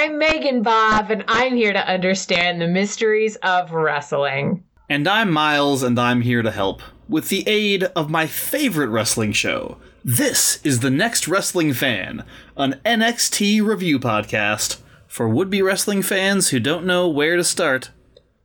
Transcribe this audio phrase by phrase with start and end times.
[0.00, 4.62] I'm Megan Bob, and I'm here to understand the mysteries of wrestling.
[4.88, 9.32] And I'm Miles, and I'm here to help with the aid of my favorite wrestling
[9.32, 9.76] show.
[10.04, 12.24] This is The Next Wrestling Fan,
[12.56, 17.90] an NXT review podcast for would be wrestling fans who don't know where to start.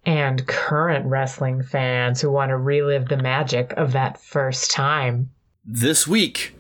[0.07, 5.29] And current wrestling fans who want to relive the magic of that first time.
[5.63, 6.55] This week,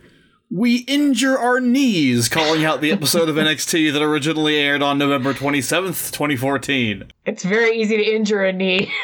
[0.55, 5.33] we injure our knees calling out the episode of NXT that originally aired on November
[5.33, 7.05] 27th, 2014.
[7.25, 8.91] It's very easy to injure a knee.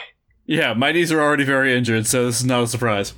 [0.52, 3.13] Yeah, my knees are already very injured, so this is not a surprise.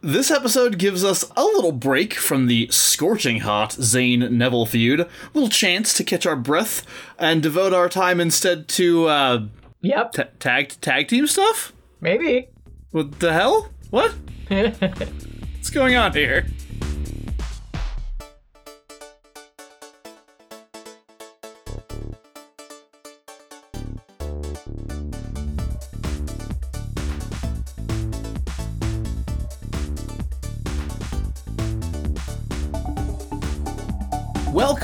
[0.00, 5.08] This episode gives us a little break from the scorching hot Zayn Neville feud, a
[5.34, 6.84] little chance to catch our breath
[7.16, 9.44] and devote our time instead to uh,
[9.82, 11.72] Yep, t- tag tag team stuff.
[12.00, 12.48] maybe.
[12.90, 13.70] What the hell?
[13.90, 14.12] What?
[14.48, 16.44] What's going on here?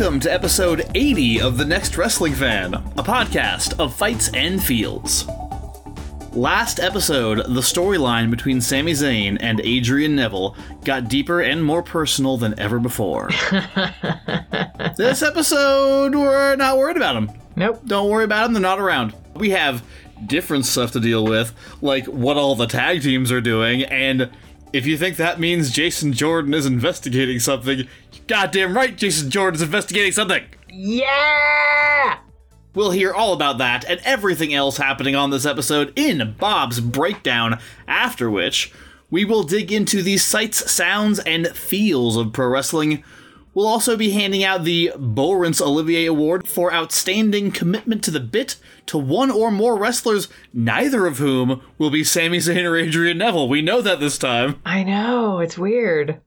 [0.00, 5.26] Welcome to episode 80 of The Next Wrestling Fan, a podcast of fights and fields.
[6.32, 12.38] Last episode, the storyline between Sami Zayn and Adrian Neville got deeper and more personal
[12.38, 13.28] than ever before.
[14.96, 17.30] this episode, we're not worried about them.
[17.56, 17.82] Nope.
[17.84, 19.14] Don't worry about them, they're not around.
[19.34, 19.84] We have
[20.24, 24.30] different stuff to deal with, like what all the tag teams are doing, and
[24.72, 27.88] if you think that means Jason Jordan is investigating something,
[28.30, 30.44] goddamn right Jason Jordan is investigating something.
[30.68, 32.18] Yeah!
[32.76, 37.58] We'll hear all about that and everything else happening on this episode in Bob's Breakdown,
[37.88, 38.72] after which
[39.10, 43.02] we will dig into the sights, sounds, and feels of pro wrestling.
[43.52, 48.54] We'll also be handing out the Laurence Olivier Award for outstanding commitment to the bit
[48.86, 53.48] to one or more wrestlers, neither of whom will be Sami Zayn or Adrian Neville.
[53.48, 54.60] We know that this time.
[54.64, 56.20] I know, it's weird.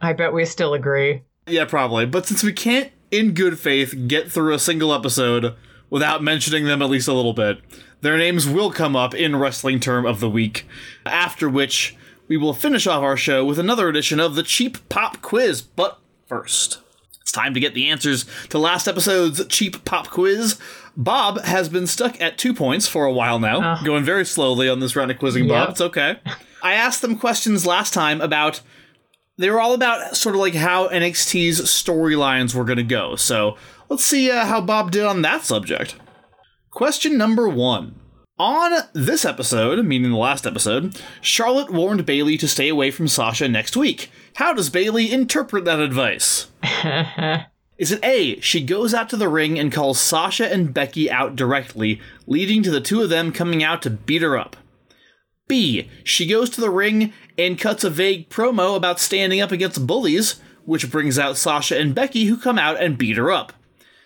[0.00, 1.24] I bet we still agree.
[1.50, 2.06] Yeah, probably.
[2.06, 5.54] But since we can't, in good faith, get through a single episode
[5.88, 7.58] without mentioning them at least a little bit,
[8.00, 10.66] their names will come up in Wrestling Term of the Week.
[11.04, 11.96] After which,
[12.28, 15.60] we will finish off our show with another edition of the Cheap Pop Quiz.
[15.60, 16.78] But first,
[17.20, 20.58] it's time to get the answers to last episode's Cheap Pop Quiz.
[20.96, 23.84] Bob has been stuck at two points for a while now, Oh.
[23.84, 25.70] going very slowly on this round of quizzing, Bob.
[25.70, 26.18] It's okay.
[26.62, 28.60] I asked them questions last time about
[29.40, 33.16] they were all about sort of like how NXT's storylines were going to go.
[33.16, 33.56] So
[33.88, 35.96] let's see uh, how Bob did on that subject.
[36.70, 37.94] Question number one.
[38.38, 43.48] On this episode, meaning the last episode, Charlotte warned Bayley to stay away from Sasha
[43.48, 44.10] next week.
[44.36, 46.46] How does Bayley interpret that advice?
[47.78, 51.34] Is it A, she goes out to the ring and calls Sasha and Becky out
[51.34, 54.56] directly, leading to the two of them coming out to beat her up?
[55.48, 57.12] B, she goes to the ring
[57.46, 61.94] and cuts a vague promo about standing up against bullies, which brings out Sasha and
[61.94, 63.52] Becky who come out and beat her up.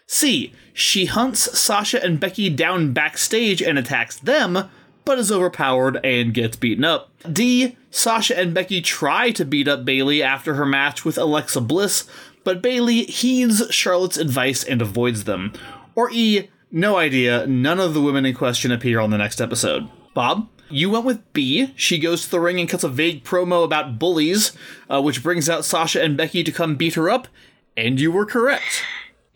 [0.06, 4.70] C, she hunts Sasha and Becky down backstage and attacks them,
[5.04, 7.10] but is overpowered and gets beaten up.
[7.30, 12.08] D, Sasha and Becky try to beat up Bayley after her match with Alexa Bliss,
[12.44, 15.52] but Bayley heeds Charlotte's advice and avoids them.
[15.94, 19.88] Or E, no idea, none of the women in question appear on the next episode.
[20.12, 20.48] Bob?
[20.74, 21.72] You went with B.
[21.76, 24.50] She goes to the ring and cuts a vague promo about bullies,
[24.90, 27.28] uh, which brings out Sasha and Becky to come beat her up,
[27.76, 28.82] and you were correct.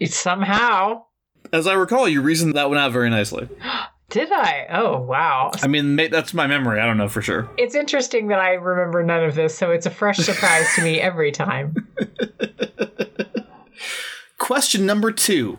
[0.04, 1.04] Somehow.
[1.52, 3.48] As I recall, you reasoned that one out very nicely.
[4.10, 4.66] Did I?
[4.70, 5.52] Oh, wow.
[5.62, 6.80] I mean, that's my memory.
[6.80, 7.48] I don't know for sure.
[7.56, 11.00] It's interesting that I remember none of this, so it's a fresh surprise to me
[11.00, 11.86] every time.
[14.38, 15.58] Question number two.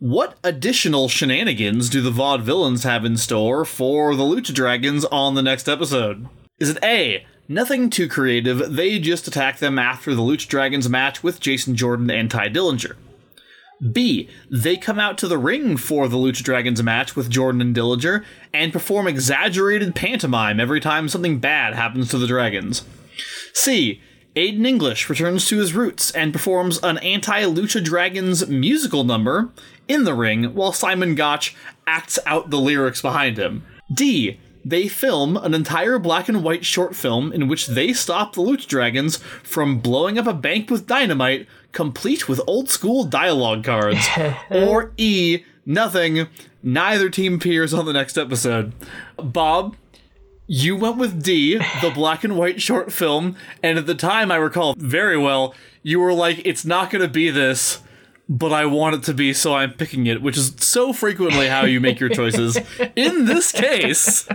[0.00, 5.42] What additional shenanigans do the vaudevillains have in store for the Lucha Dragons on the
[5.42, 6.26] next episode?
[6.58, 11.22] Is it A, nothing too creative, they just attack them after the Lucha Dragons match
[11.22, 12.96] with Jason Jordan and Tye Dillinger?
[13.92, 17.76] B, they come out to the ring for the Lucha Dragons match with Jordan and
[17.76, 18.24] Dillinger
[18.54, 22.86] and perform exaggerated pantomime every time something bad happens to the Dragons?
[23.52, 24.00] C.
[24.36, 29.50] Aiden English returns to his roots and performs an anti Lucha Dragons musical number
[29.88, 31.56] in the ring while Simon Gotch
[31.86, 33.64] acts out the lyrics behind him.
[33.92, 34.38] D.
[34.64, 38.66] They film an entire black and white short film in which they stop the Lucha
[38.66, 44.06] Dragons from blowing up a bank with dynamite, complete with old school dialogue cards.
[44.50, 45.42] or E.
[45.64, 46.28] Nothing.
[46.62, 48.74] Neither team appears on the next episode.
[49.16, 49.76] Bob,
[50.52, 54.36] you went with D, the black and white short film, and at the time I
[54.36, 55.54] recall very well,
[55.84, 57.78] you were like, it's not gonna be this,
[58.28, 61.64] but I want it to be, so I'm picking it, which is so frequently how
[61.66, 62.58] you make your choices.
[62.96, 64.28] In this case,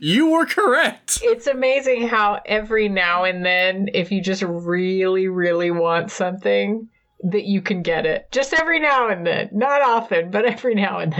[0.00, 1.18] you were correct.
[1.24, 6.88] It's amazing how every now and then, if you just really, really want something,
[7.24, 8.30] that you can get it.
[8.30, 9.48] Just every now and then.
[9.50, 11.12] Not often, but every now and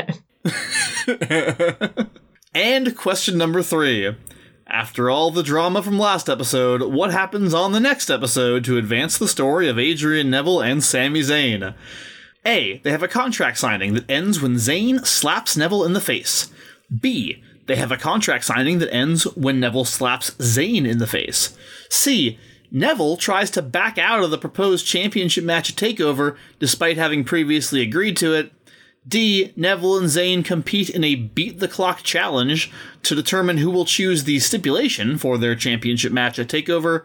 [0.44, 2.08] then.
[2.56, 4.16] and question number three.
[4.66, 9.18] After all the drama from last episode, what happens on the next episode to advance
[9.18, 11.74] the story of Adrian Neville and Sami Zayn?
[12.46, 12.78] A.
[12.78, 16.50] They have a contract signing that ends when Zayn slaps Neville in the face.
[16.98, 17.44] B.
[17.66, 21.54] They have a contract signing that ends when Neville slaps Zayn in the face.
[21.90, 22.38] C.
[22.70, 27.82] Neville tries to back out of the proposed championship match at TakeOver despite having previously
[27.82, 28.50] agreed to it.
[29.08, 29.52] D.
[29.56, 32.72] Neville and Zayn compete in a beat the clock challenge
[33.02, 37.04] to determine who will choose the stipulation for their championship match at TakeOver.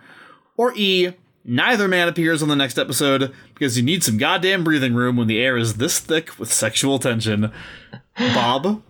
[0.58, 1.14] Or E.
[1.44, 5.28] Neither man appears on the next episode because you need some goddamn breathing room when
[5.28, 7.52] the air is this thick with sexual tension.
[8.16, 8.84] Bob,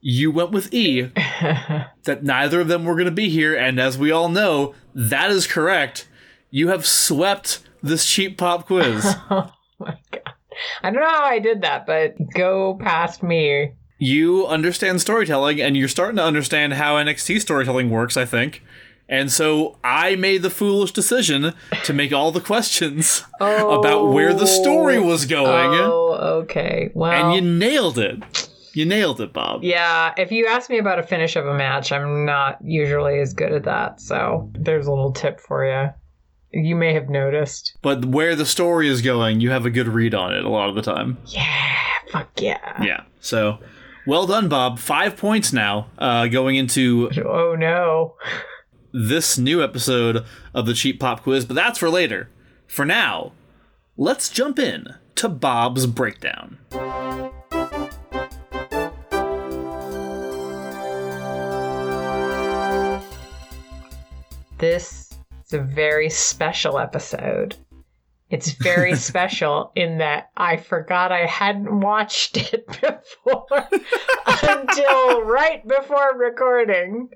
[0.00, 1.02] you went with E.
[2.04, 5.30] that neither of them were going to be here, and as we all know, that
[5.30, 6.06] is correct.
[6.50, 9.04] You have swept this cheap pop quiz.
[9.30, 10.20] oh my god.
[10.82, 13.72] I don't know how I did that, but go past me.
[13.98, 18.62] You understand storytelling, and you're starting to understand how NXT storytelling works, I think.
[19.08, 21.52] And so I made the foolish decision
[21.84, 23.78] to make all the questions Oh.
[23.78, 25.78] about where the story was going.
[25.80, 26.90] Oh, okay.
[26.94, 28.48] Well, And you nailed it.
[28.72, 29.62] You nailed it, Bob.
[29.62, 33.32] yeah, if you ask me about a finish of a match, I'm not usually as
[33.32, 34.00] good at that.
[34.00, 35.90] So there's a little tip for you.
[36.56, 37.76] You may have noticed.
[37.82, 40.68] But where the story is going, you have a good read on it a lot
[40.68, 41.18] of the time.
[41.26, 42.82] Yeah, fuck yeah.
[42.82, 43.02] Yeah.
[43.20, 43.58] So,
[44.06, 44.78] well done, Bob.
[44.78, 48.14] Five points now uh, going into Oh no.
[48.92, 50.24] this new episode
[50.54, 52.30] of the Cheap Pop Quiz, but that's for later.
[52.68, 53.32] For now,
[53.96, 56.58] let's jump in to Bob's breakdown.
[64.58, 65.03] This is
[65.54, 67.56] a very special episode.
[68.30, 73.68] It's very special in that I forgot I hadn't watched it before
[74.42, 77.10] until right before recording.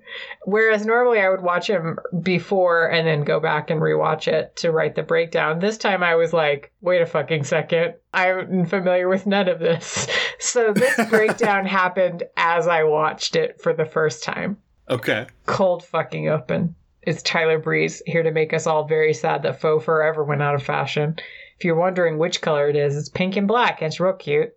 [0.45, 4.71] Whereas normally I would watch him before and then go back and rewatch it to
[4.71, 5.59] write the breakdown.
[5.59, 7.95] This time I was like, wait a fucking second.
[8.13, 10.07] I'm familiar with none of this.
[10.41, 14.57] So this breakdown happened as I watched it for the first time
[14.89, 15.27] Okay.
[15.47, 16.77] cold fucking open.
[17.09, 20.55] It's Tyler Breeze here to make us all very sad that faux forever went out
[20.55, 21.17] of fashion.
[21.57, 23.81] If you're wondering which color it is, it's pink and black.
[23.81, 24.53] and It's real cute.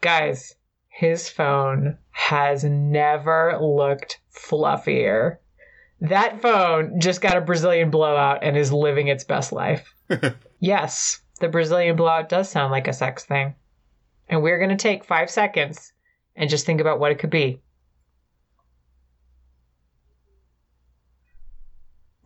[0.00, 0.54] Guys,
[0.88, 5.36] his phone has never looked fluffier.
[6.00, 9.94] That phone just got a Brazilian blowout and is living its best life.
[10.60, 13.54] yes, the Brazilian blowout does sound like a sex thing.
[14.30, 15.92] And we're going to take five seconds
[16.34, 17.60] and just think about what it could be.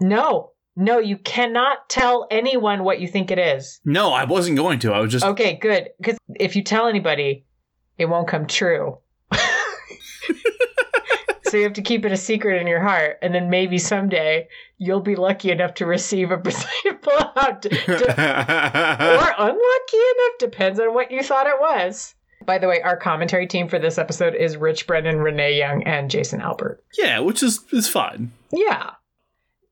[0.01, 3.81] No, no, you cannot tell anyone what you think it is.
[3.85, 4.93] No, I wasn't going to.
[4.93, 5.25] I was just.
[5.25, 5.91] Okay, good.
[5.99, 7.45] Because if you tell anybody,
[7.99, 8.99] it won't come true.
[11.45, 14.49] so you have to keep it a secret in your heart, and then maybe someday
[14.79, 17.71] you'll be lucky enough to receive a Brazilian blowout, or
[19.39, 22.15] unlucky enough, depends on what you thought it was.
[22.47, 26.11] By the way, our commentary team for this episode is Rich Brennan, Renee Young, and
[26.11, 26.83] Jason Albert.
[26.97, 28.33] yeah, which is is fine.
[28.51, 28.93] Yeah.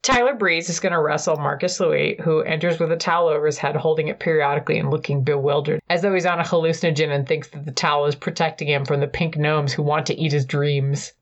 [0.09, 3.59] Tyler Breeze is going to wrestle Marcus Louis, who enters with a towel over his
[3.59, 7.49] head, holding it periodically and looking bewildered, as though he's on a hallucinogen and thinks
[7.49, 10.47] that the towel is protecting him from the pink gnomes who want to eat his
[10.47, 11.13] dreams.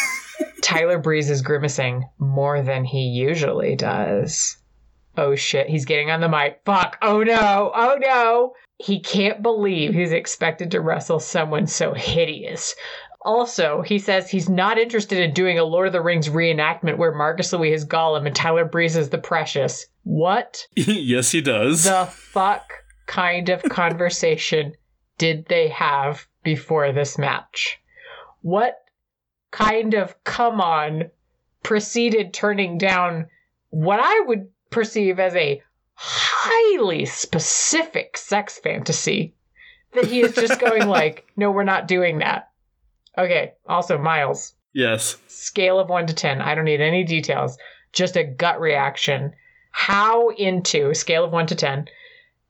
[0.62, 4.58] Tyler Breeze is grimacing more than he usually does.
[5.16, 6.60] Oh shit, he's getting on the mic.
[6.66, 6.98] Fuck.
[7.00, 7.72] Oh no.
[7.74, 8.52] Oh no.
[8.76, 12.74] He can't believe he's expected to wrestle someone so hideous.
[13.26, 17.12] Also, he says he's not interested in doing a Lord of the Rings reenactment where
[17.12, 19.86] Marcus Louis is Gollum and Tyler Breeze is the Precious.
[20.04, 21.82] What yes, he does.
[21.82, 22.72] the fuck
[23.06, 24.74] kind of conversation
[25.18, 27.80] did they have before this match?
[28.42, 28.76] What
[29.50, 31.10] kind of come on
[31.64, 33.26] preceded turning down
[33.70, 35.60] what I would perceive as a
[35.94, 39.34] highly specific sex fantasy
[39.94, 42.50] that he is just going like, no, we're not doing that.
[43.18, 45.16] Okay, also Miles, yes.
[45.28, 46.40] scale of 1 to 10.
[46.40, 47.56] I don't need any details,
[47.92, 49.32] just a gut reaction.
[49.72, 51.86] How into scale of 1 to 10?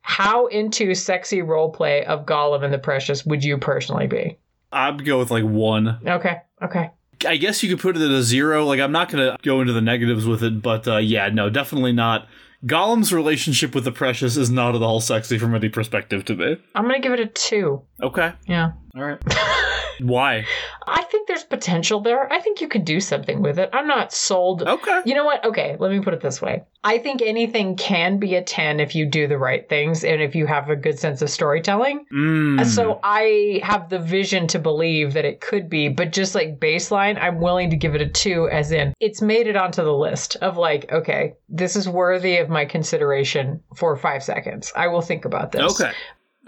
[0.00, 4.38] How into sexy role play of Gollum and the Precious would you personally be?
[4.72, 5.98] I'd go with like one.
[6.06, 6.90] Okay, okay.
[7.26, 8.64] I guess you could put it at a zero.
[8.64, 11.92] Like I'm not gonna go into the negatives with it, but uh, yeah, no, definitely
[11.92, 12.28] not
[12.64, 16.56] Gollum's relationship with the Precious is not at all sexy from any perspective to me.
[16.74, 17.82] I'm gonna give it a two.
[18.02, 18.32] Okay.
[18.46, 18.72] Yeah.
[18.94, 19.18] All right.
[20.00, 20.44] Why?
[20.86, 22.32] I think there's potential there.
[22.32, 23.70] I think you could do something with it.
[23.72, 24.62] I'm not sold.
[24.62, 25.02] Okay.
[25.04, 25.44] You know what?
[25.44, 26.64] Okay, let me put it this way.
[26.84, 30.36] I think anything can be a 10 if you do the right things and if
[30.36, 32.06] you have a good sense of storytelling.
[32.12, 32.64] Mm.
[32.64, 37.20] So I have the vision to believe that it could be, but just like baseline,
[37.20, 40.36] I'm willing to give it a 2 as in it's made it onto the list
[40.36, 44.72] of like, okay, this is worthy of my consideration for 5 seconds.
[44.76, 45.80] I will think about this.
[45.80, 45.92] Okay.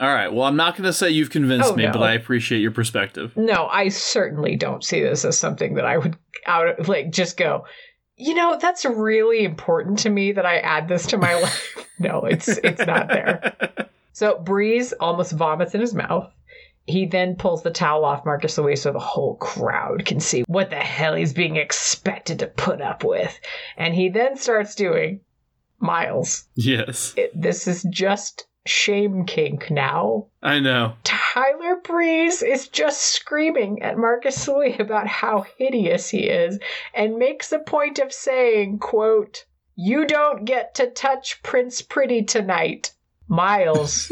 [0.00, 0.32] All right.
[0.32, 1.92] Well, I'm not going to say you've convinced Oh, me, no.
[1.92, 3.36] but I appreciate your perspective.
[3.36, 7.64] No, I certainly don't see this as something that I would out like just go.
[8.16, 11.84] You know, that's really important to me that I add this to my life.
[12.00, 13.88] No, it's it's not there.
[14.12, 16.32] So Breeze almost vomits in his mouth.
[16.86, 20.70] He then pulls the towel off Marcus Louis so the whole crowd can see what
[20.70, 23.36] the hell he's being expected to put up with.
[23.76, 25.22] And he then starts doing
[25.80, 26.44] Miles.
[26.54, 27.14] Yes.
[27.16, 30.26] It, this is just shame kink now.
[30.42, 30.94] I know.
[31.04, 36.58] Tyler Breeze is just screaming at Marcus Louis about how hideous he is
[36.94, 39.44] and makes a point of saying, quote,
[39.76, 42.92] You don't get to touch Prince Pretty tonight.
[43.28, 44.10] Miles,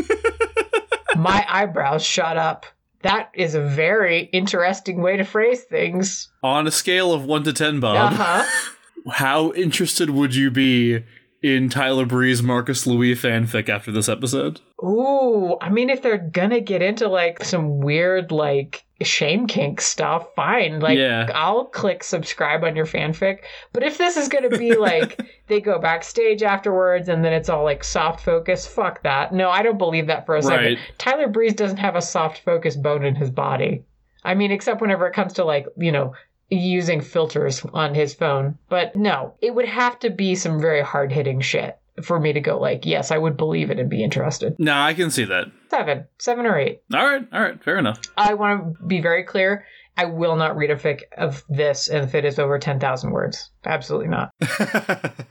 [1.17, 2.67] my eyebrows shot up.
[3.03, 6.29] That is a very interesting way to phrase things.
[6.43, 8.45] On a scale of 1 to 10, Bob, Uh-huh.
[9.13, 11.05] how interested would you be
[11.47, 14.61] in Tyler Breeze Marcus Louis fanfic after this episode?
[14.83, 20.27] Ooh, I mean, if they're gonna get into like some weird, like, shame kink stuff,
[20.35, 20.81] fine.
[20.81, 21.31] Like, Yeah.
[21.35, 23.41] I'll click subscribe on your fanfic.
[23.73, 27.63] But if this is gonna be like they go backstage afterwards and then it's all
[27.63, 29.33] like soft focus, fuck that.
[29.33, 30.65] No, I don't believe that for a second.
[30.65, 30.79] Right.
[30.99, 33.85] Tyler Breeze doesn't have a soft focus bone in his body.
[34.25, 36.13] I mean, except whenever it comes to like, you know,
[36.51, 38.59] using filters on his phone.
[38.69, 42.41] But no, it would have to be some very hard hitting shit for me to
[42.41, 44.55] go like, yes, I would believe it and be interested.
[44.59, 45.47] No, I can see that.
[45.71, 46.83] Seven, seven or eight.
[46.93, 47.27] All right.
[47.33, 47.63] All right.
[47.63, 48.01] Fair enough.
[48.17, 49.65] I want to be very clear.
[49.97, 53.51] I will not read a fic of this if it is over 10,000 words.
[53.65, 54.31] Absolutely not.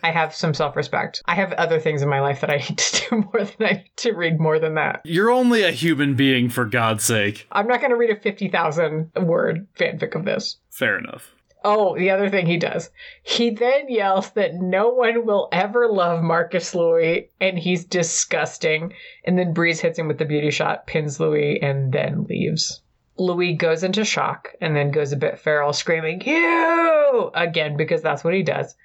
[0.03, 1.22] I have some self respect.
[1.25, 3.72] I have other things in my life that I need to do more than I
[3.74, 5.01] need to read more than that.
[5.05, 7.48] You're only a human being, for God's sake.
[7.51, 10.57] I'm not going to read a 50,000 word fanfic of this.
[10.69, 11.31] Fair enough.
[11.67, 12.91] Oh, the other thing he does.
[13.24, 18.93] He then yells that no one will ever love Marcus Louis and he's disgusting.
[19.24, 22.84] And then Breeze hits him with the beauty shot, pins Louis, and then leaves.
[23.17, 27.31] Louis goes into shock and then goes a bit feral, screaming, You!
[27.34, 28.75] Again, because that's what he does.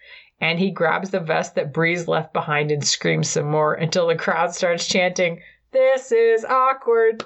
[0.40, 4.16] And he grabs the vest that Breeze left behind and screams some more until the
[4.16, 5.40] crowd starts chanting,
[5.72, 7.24] This is awkward.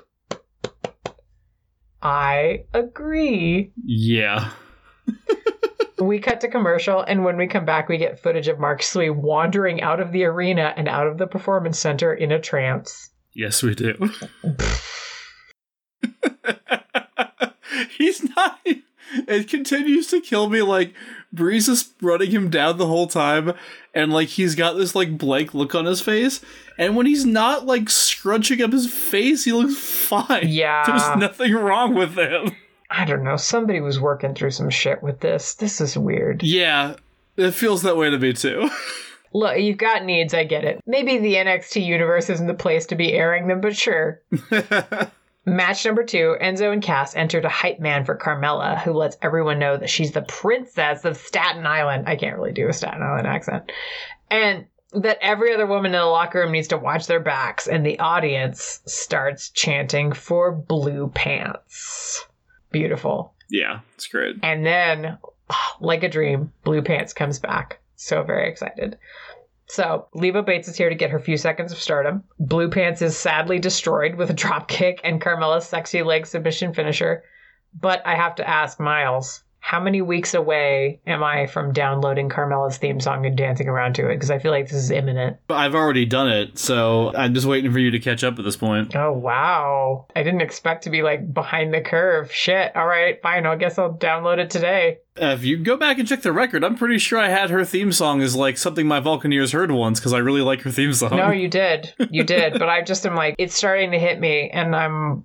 [2.02, 3.72] I agree.
[3.84, 4.50] Yeah.
[6.00, 9.10] We cut to commercial, and when we come back, we get footage of Marcus Louis
[9.10, 13.10] wandering out of the arena and out of the performance center in a trance.
[13.32, 13.94] Yes, we do.
[17.98, 18.60] He's not.
[19.28, 20.62] It continues to kill me.
[20.62, 20.94] Like
[21.32, 23.52] Breeze is running him down the whole time,
[23.92, 26.40] and like he's got this like blank look on his face.
[26.78, 30.48] And when he's not like scrunching up his face, he looks fine.
[30.48, 30.84] Yeah.
[30.86, 32.56] there's nothing wrong with him.
[32.90, 33.36] I don't know.
[33.36, 35.54] Somebody was working through some shit with this.
[35.54, 36.42] This is weird.
[36.42, 36.96] Yeah,
[37.36, 38.70] it feels that way to me too.
[39.32, 40.32] Look, you've got needs.
[40.32, 40.80] I get it.
[40.86, 44.22] Maybe the NXT universe isn't the place to be airing them, but sure.
[45.46, 49.58] Match number two Enzo and Cass enter to hype man for Carmella, who lets everyone
[49.58, 52.08] know that she's the princess of Staten Island.
[52.08, 53.70] I can't really do a Staten Island accent.
[54.30, 57.84] And that every other woman in the locker room needs to watch their backs, and
[57.84, 62.24] the audience starts chanting for blue pants.
[62.70, 63.34] Beautiful.
[63.50, 64.36] yeah, it's great.
[64.42, 65.18] And then,
[65.80, 67.80] like a dream, Blue Pants comes back.
[67.96, 68.98] So very excited.
[69.66, 72.24] So, Leva Bates is here to get her few seconds of stardom.
[72.38, 77.24] Blue Pants is sadly destroyed with a drop kick and Carmella's sexy leg submission finisher.
[77.78, 82.76] But I have to ask Miles, how many weeks away am I from downloading Carmella's
[82.76, 84.16] theme song and dancing around to it?
[84.16, 85.38] Because I feel like this is imminent.
[85.48, 88.44] But I've already done it, so I'm just waiting for you to catch up at
[88.44, 88.94] this point.
[88.94, 90.06] Oh, wow.
[90.14, 92.30] I didn't expect to be like behind the curve.
[92.30, 92.76] Shit.
[92.76, 93.46] All right, fine.
[93.46, 94.98] I guess I'll download it today.
[95.16, 97.90] If you go back and check the record, I'm pretty sure I had her theme
[97.90, 101.16] song as like something my Vulcaneers heard once because I really like her theme song.
[101.16, 101.90] No, you did.
[102.10, 102.58] You did.
[102.58, 105.24] but I just am like, it's starting to hit me, and I'm,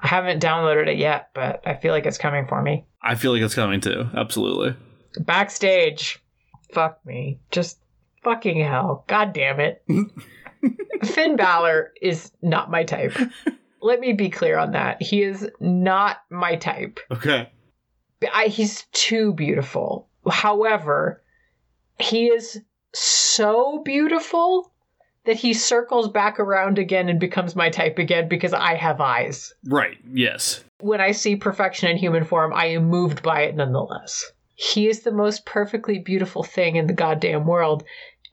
[0.00, 2.86] I haven't downloaded it yet, but I feel like it's coming for me.
[3.02, 4.08] I feel like it's coming too.
[4.14, 4.76] Absolutely.
[5.20, 6.22] Backstage,
[6.72, 7.78] fuck me, just
[8.22, 9.84] fucking hell, god damn it.
[11.04, 13.16] Finn Balor is not my type.
[13.82, 15.00] Let me be clear on that.
[15.00, 16.98] He is not my type.
[17.10, 17.48] Okay.
[18.34, 20.08] I, he's too beautiful.
[20.28, 21.22] However,
[22.00, 22.60] he is
[22.92, 24.72] so beautiful
[25.28, 29.52] that he circles back around again and becomes my type again because I have eyes.
[29.66, 30.64] Right, yes.
[30.80, 34.24] When I see perfection in human form, I am moved by it nonetheless.
[34.54, 37.84] He is the most perfectly beautiful thing in the goddamn world.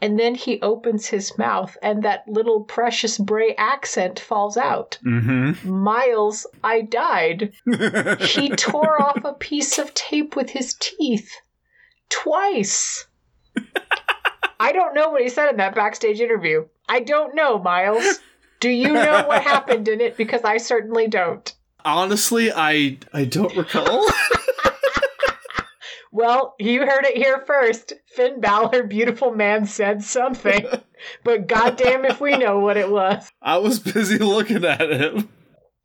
[0.02, 4.98] And then he opens his mouth, and that little precious Bray accent falls out.
[5.06, 7.52] Mm Miles, I died.
[8.22, 11.30] He tore off a piece of tape with his teeth.
[12.08, 13.06] Twice.
[14.62, 16.68] I don't know what he said in that backstage interview.
[16.88, 18.20] I don't know, Miles.
[18.60, 20.18] Do you know what happened in it?
[20.18, 21.54] Because I certainly don't.
[21.84, 24.08] Honestly, I I don't recall.
[26.15, 27.92] Well, you heard it here first.
[28.08, 30.65] Finn Balor, beautiful man, said something.
[31.25, 33.30] But goddamn if we know what it was.
[33.42, 35.27] I was busy looking at him.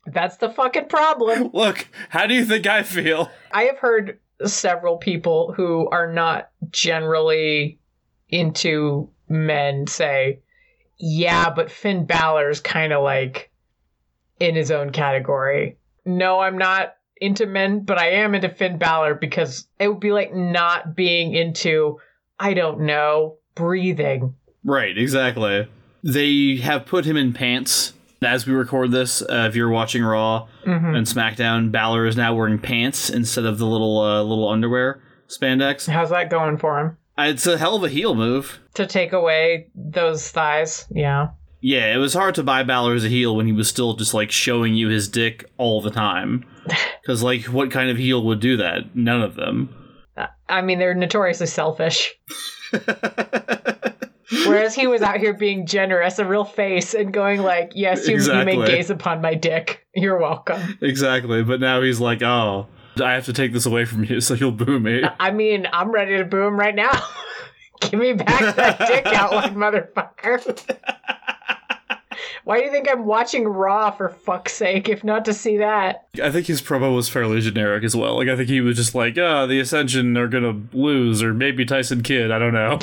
[0.05, 1.49] That's the fucking problem.
[1.53, 3.29] Look, how do you think I feel?
[3.51, 7.81] I have heard several people who are not generally
[8.29, 10.39] into men say,
[11.01, 13.51] yeah, but Finn Balor's kind of like
[14.39, 15.77] in his own category.
[16.05, 20.11] No, I'm not into men, but I am into Finn Balor because it would be
[20.11, 21.99] like not being into,
[22.39, 24.33] I don't know, breathing.
[24.63, 25.67] Right, exactly.
[26.03, 27.93] They have put him in pants
[28.23, 29.21] as we record this.
[29.21, 30.95] Uh, if you're watching Raw Mhm.
[30.95, 35.87] and SmackDown, Balor is now wearing pants instead of the little uh, little underwear spandex.
[35.87, 36.97] How's that going for him?
[37.21, 38.59] Uh, It's a hell of a heel move.
[38.75, 41.29] To take away those thighs, yeah.
[41.61, 44.13] Yeah, it was hard to buy Balor as a heel when he was still just
[44.13, 46.45] like showing you his dick all the time.
[47.01, 48.95] Because like, what kind of heel would do that?
[48.95, 49.75] None of them.
[50.47, 52.13] I mean, they're notoriously selfish.
[54.45, 58.17] Whereas he was out here being generous, a real face, and going like, "Yes, you,
[58.17, 59.85] you may gaze upon my dick.
[59.93, 62.67] You're welcome." exactly, but now he's like, oh,
[62.99, 65.03] I have to take this away from you, so you'll boo me.
[65.19, 66.91] I mean, I'm ready to boo him right now.
[67.81, 70.77] Give me back that dick outline, motherfucker.
[72.43, 76.07] Why do you think I'm watching Raw for fuck's sake, if not to see that?
[76.21, 78.17] I think his promo was fairly generic as well.
[78.17, 81.65] Like, I think he was just like, ah, the Ascension are gonna lose, or maybe
[81.65, 82.29] Tyson Kidd.
[82.31, 82.77] I don't know.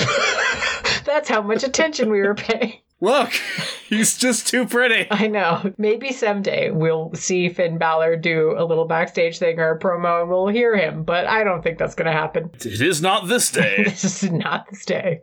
[1.05, 2.79] That's how much attention we were paying.
[3.01, 3.31] Look,
[3.87, 5.07] he's just too pretty.
[5.09, 5.73] I know.
[5.77, 10.29] Maybe someday we'll see Finn Balor do a little backstage thing or a promo and
[10.29, 12.51] we'll hear him, but I don't think that's going to happen.
[12.55, 13.83] It is not this day.
[13.83, 15.21] This is not this day.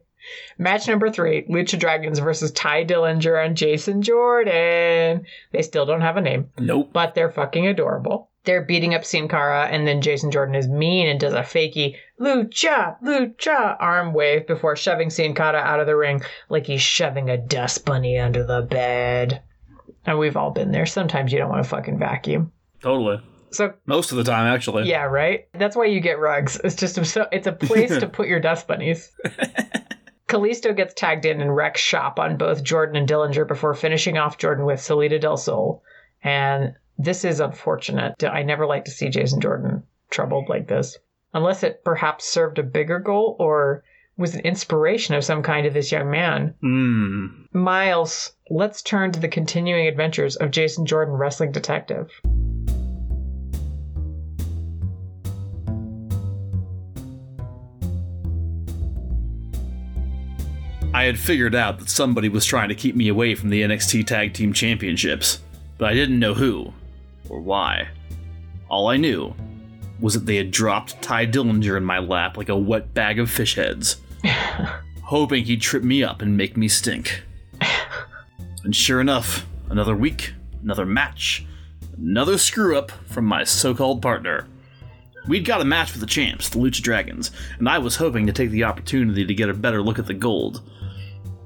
[0.59, 5.25] Match number three Lucha Dragons versus Tye Dillinger and Jason Jordan.
[5.53, 6.91] They still don't have a name, nope.
[6.93, 8.31] but they're fucking adorable.
[8.47, 11.97] They're beating up Sin Cara, and then Jason Jordan is mean and does a fakey
[12.19, 17.29] Lucha, Lucha arm wave before shoving Sin Cara out of the ring like he's shoving
[17.29, 19.43] a dust bunny under the bed.
[20.07, 20.87] And we've all been there.
[20.87, 22.53] Sometimes you don't want to fucking vacuum.
[22.81, 23.21] Totally.
[23.51, 24.89] So Most of the time, actually.
[24.89, 25.49] yeah, right.
[25.55, 26.61] That's why you get rugs.
[26.63, 29.11] It's just a, so it's a place to put your dust bunnies.
[30.29, 34.39] Kalisto gets tagged in and wrecks shop on both Jordan and Dillinger before finishing off
[34.39, 35.83] Jordan with Salida del Sol.
[36.23, 38.25] And this is unfortunate.
[38.25, 40.97] I never like to see Jason Jordan troubled like this,
[41.35, 43.85] unless it perhaps served a bigger goal or
[44.17, 46.55] was an inspiration of some kind to this young man.
[46.63, 47.27] Hmm.
[47.53, 52.11] Miles, let's turn to the continuing adventures of Jason Jordan, wrestling detective.
[60.95, 64.07] I had figured out that somebody was trying to keep me away from the NXT
[64.07, 65.41] Tag Team Championships,
[65.77, 66.73] but I didn't know who
[67.29, 67.89] or why.
[68.69, 69.35] All I knew
[70.01, 73.31] was that they had dropped Tye Dillinger in my lap like a wet bag of
[73.31, 73.97] fish heads,
[75.03, 77.23] hoping he'd trip me up and make me stink.
[78.65, 81.47] And sure enough, another week, another match,
[81.97, 84.49] another screw up from my so called partner.
[85.29, 88.33] We'd got a match with the champs, the Lucha Dragons, and I was hoping to
[88.33, 90.69] take the opportunity to get a better look at the gold.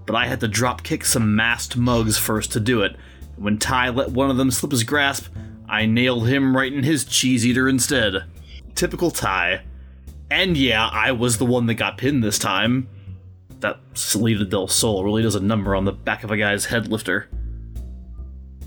[0.06, 2.96] But I had to drop kick some masked mugs first to do it,
[3.36, 5.26] and when Tye let one of them slip his grasp,
[5.70, 8.24] I nailed him right in his cheese eater instead.
[8.74, 9.62] Typical Tye.
[10.28, 12.88] And yeah, I was the one that got pinned this time.
[13.60, 16.88] That Salida del Sol really does a number on the back of a guy's head
[16.88, 17.28] lifter.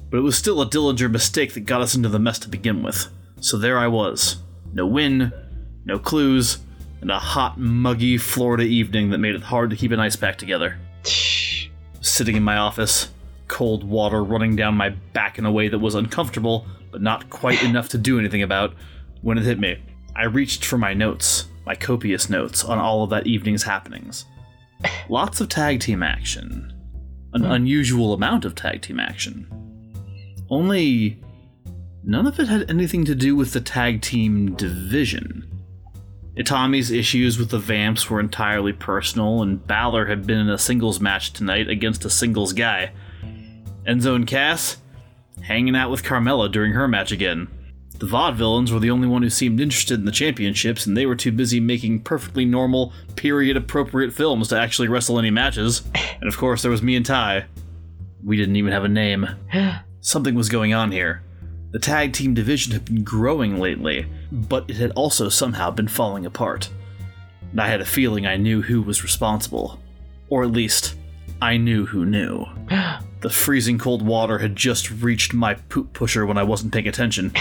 [0.10, 2.84] But it was still a Dillinger mistake that got us into the mess to begin
[2.84, 3.10] with.
[3.42, 4.38] So there I was.
[4.72, 5.34] No win,
[5.84, 6.60] no clues,
[7.02, 10.38] and a hot, muggy Florida evening that made it hard to keep an ice pack
[10.38, 10.80] together.
[12.00, 13.10] Sitting in my office,
[13.50, 17.62] cold water running down my back in a way that was uncomfortable, but not quite
[17.64, 18.76] enough to do anything about,
[19.22, 19.84] when it hit me.
[20.16, 24.26] I reached for my notes, my copious notes on all of that evening's happenings.
[25.10, 26.72] Lots of tag team action.
[27.34, 27.52] An hmm.
[27.52, 29.48] unusual amount of tag team action.
[30.52, 31.20] Only
[32.04, 35.50] none of it had anything to do with the tag team division.
[36.38, 41.00] Itami's issues with the Vamps were entirely personal, and Balor had been in a singles
[41.00, 42.92] match tonight against a singles guy.
[43.88, 44.78] Enzo and Cass
[45.42, 47.48] hanging out with Carmella during her match again.
[48.00, 51.16] The Vaudevillains were the only one who seemed interested in the championships, and they were
[51.16, 55.84] too busy making perfectly normal, period appropriate films to actually wrestle any matches.
[56.20, 57.46] And of course, there was me and Tye.
[58.24, 59.28] We didn't even have a name.
[60.02, 61.24] Something was going on here.
[61.72, 66.26] The tag team division had been growing lately, but it had also somehow been falling
[66.26, 66.70] apart.
[67.52, 69.80] And I had a feeling I knew who was responsible.
[70.30, 70.96] Or at least,
[71.42, 72.46] I knew who knew.
[73.24, 77.32] The freezing cold water had just reached my poop pusher when I wasn't paying attention.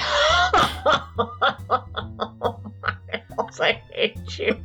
[3.61, 4.57] I hate you.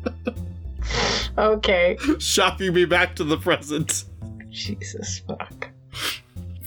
[1.36, 1.98] okay.
[2.20, 4.06] Shocking me back to the present.
[4.52, 5.70] Jesus fuck.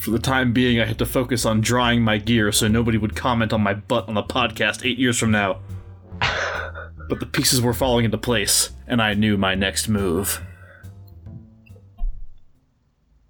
[0.01, 3.15] For the time being, I had to focus on drying my gear so nobody would
[3.15, 5.61] comment on my butt on the podcast eight years from now.
[6.21, 10.43] but the pieces were falling into place, and I knew my next move.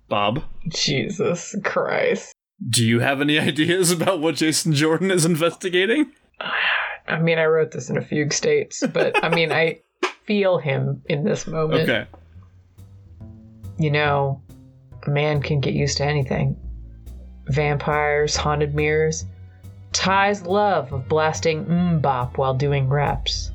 [0.09, 2.35] Bob, Jesus Christ.
[2.69, 6.13] do you have any ideas about what Jason Jordan is investigating?
[7.09, 9.81] I mean, I wrote this in a fugue states, but I mean, I
[10.25, 11.89] feel him in this moment.
[11.89, 12.07] Okay.
[13.79, 14.43] You know,
[15.07, 16.57] a man can get used to anything
[17.47, 19.25] vampires, haunted mirrors,
[19.93, 23.51] Tye's love of blasting MMMBop while doing reps.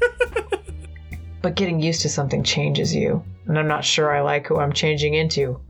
[1.42, 4.72] but getting used to something changes you, and I'm not sure I like who I'm
[4.72, 5.60] changing into.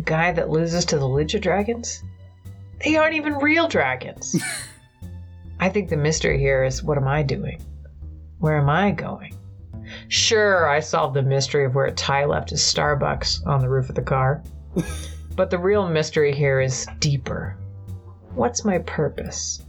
[0.00, 2.02] A guy that loses to the Lucha Dragons?
[2.82, 4.34] They aren't even real dragons.
[5.60, 7.60] I think the mystery here is what am I doing?
[8.38, 9.34] Where am I going?
[10.08, 13.94] Sure, I solved the mystery of where Tye left his Starbucks on the roof of
[13.94, 14.42] the car.
[15.36, 17.58] but the real mystery here is deeper.
[18.34, 19.62] What's my purpose?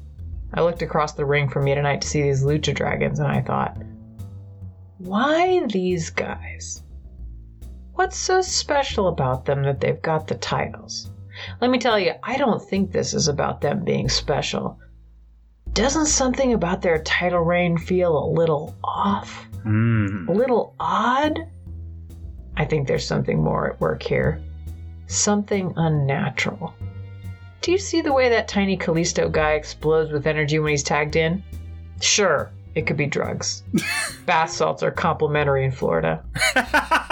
[0.54, 3.42] I looked across the ring from me tonight to see these lucha dragons and I
[3.42, 3.76] thought,
[5.00, 6.81] why these guys?
[7.96, 11.12] What's so special about them that they've got the titles?
[11.60, 14.80] Let me tell you, I don't think this is about them being special.
[15.74, 19.48] Doesn't something about their title reign feel a little off?
[19.64, 20.28] Hmm.
[20.28, 21.48] a little odd.
[22.58, 24.42] I think there's something more at work here.
[25.06, 26.74] Something unnatural.
[27.62, 31.16] Do you see the way that tiny Kalisto guy explodes with energy when he's tagged
[31.16, 31.44] in?
[32.02, 33.64] Sure, it could be drugs.
[34.26, 36.24] Bath salts are complimentary in Florida.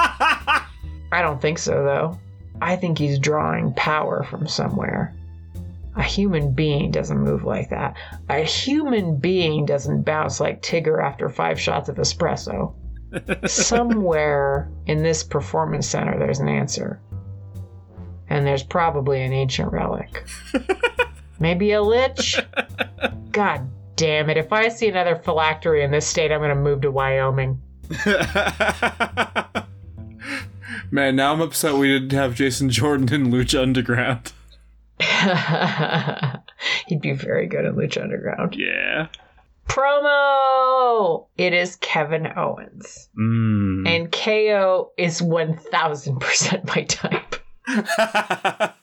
[1.11, 2.19] I don't think so, though.
[2.61, 5.15] I think he's drawing power from somewhere.
[5.95, 7.95] A human being doesn't move like that.
[8.29, 12.73] A human being doesn't bounce like Tigger after five shots of espresso.
[13.49, 17.01] Somewhere in this performance center, there's an answer.
[18.29, 20.27] And there's probably an ancient relic.
[21.39, 22.39] Maybe a lich?
[23.31, 24.37] God damn it.
[24.37, 27.59] If I see another phylactery in this state, I'm going to move to Wyoming.
[30.91, 34.31] Man, now I'm upset we didn't have Jason Jordan in Lucha Underground.
[36.87, 38.55] He'd be very good in Lucha Underground.
[38.57, 39.07] Yeah.
[39.67, 41.27] Promo!
[41.37, 43.09] It is Kevin Owens.
[43.17, 43.87] Mm.
[43.87, 47.35] And KO is 1000% my type.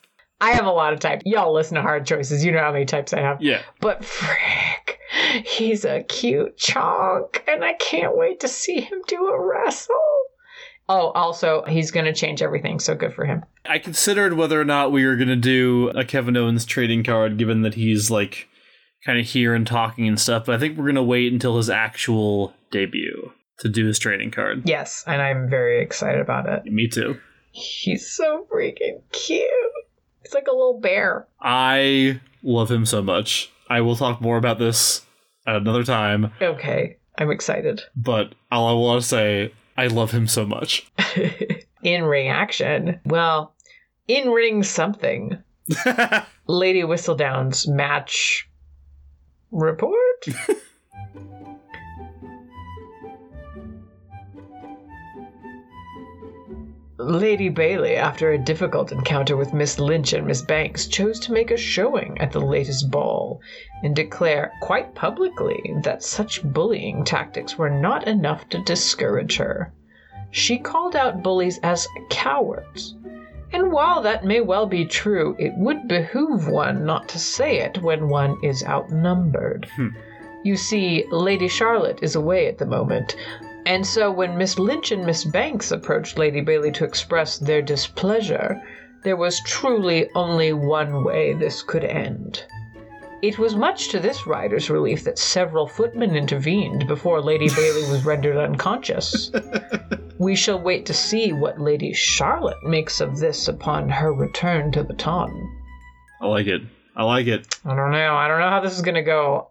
[0.40, 1.23] I have a lot of types.
[1.27, 2.45] Y'all listen to Hard Choices.
[2.45, 3.42] You know how many types I have.
[3.42, 3.62] yeah.
[3.81, 5.01] But frick,
[5.45, 9.97] he's a cute chonk, and I can't wait to see him do a wrestle.
[10.88, 13.42] Oh, also, he's going to change everything, so good for him.
[13.64, 17.38] I considered whether or not we were going to do a Kevin Owens trading card,
[17.38, 18.49] given that he's like
[19.05, 21.57] kind of here and talking and stuff, but I think we're going to wait until
[21.57, 24.62] his actual debut to do his trading card.
[24.68, 26.64] Yes, and I'm very excited about it.
[26.72, 27.18] Me too.
[27.53, 29.49] He's so freaking cute.
[30.22, 31.27] He's like a little bear.
[31.40, 33.51] I love him so much.
[33.70, 35.03] I will talk more about this
[35.46, 37.83] at another time, Okay, I'm excited.
[37.96, 40.91] but all I want to say, I love him so much.
[41.83, 43.01] in ring action.
[43.05, 43.55] Well,
[44.09, 45.39] in ring something.
[46.47, 48.49] Lady Whistledown's match
[49.51, 50.27] report?
[57.07, 61.53] Lady Bayley, after a difficult encounter with Miss Lynch and Miss Banks, chose to make
[61.53, 63.40] a showing at the latest ball
[63.85, 69.73] and declare quite publicly that such bullying tactics were not enough to discourage her.
[70.33, 72.97] She called out bullies as cowards.
[73.53, 77.81] And while that may well be true, it would behoove one not to say it
[77.81, 79.69] when one is outnumbered.
[79.77, 79.90] Hmm.
[80.42, 83.14] You see, Lady Charlotte is away at the moment,
[83.67, 88.63] and so when Miss Lynch and Miss Banks approached Lady Bayley to express their displeasure,
[89.03, 92.45] there was truly only one way this could end.
[93.23, 98.05] It was much to this rider's relief that several footmen intervened before Lady Bayley was
[98.07, 99.31] rendered unconscious.
[100.19, 104.83] we shall wait to see what Lady Charlotte makes of this upon her return to
[104.83, 105.31] the ton.
[106.21, 106.63] I like it.
[106.95, 107.59] I like it.
[107.65, 108.15] I don't know.
[108.15, 109.51] I don't know how this is going to go.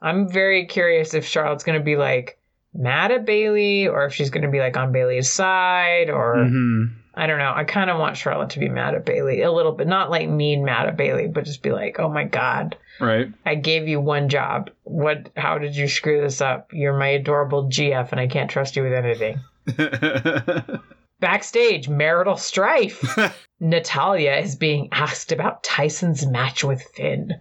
[0.00, 2.38] I'm very curious if Charlotte's going to be like
[2.74, 6.84] mad at Bayley or if she's going to be like on Bayley's side or hmm
[7.12, 7.52] I don't know.
[7.54, 10.28] I kind of want Charlotte to be mad at Bayley a little bit, not like
[10.28, 13.26] mean mad at Bayley, but just be like, "Oh my god, Right.
[13.44, 14.70] I gave you one job.
[14.84, 16.68] What how did you screw this up?
[16.72, 19.40] You're my adorable GF and I can't trust you with anything."
[21.20, 23.18] Backstage, marital strife.
[23.60, 27.32] Natalya is being asked about Tyson's match with Finn.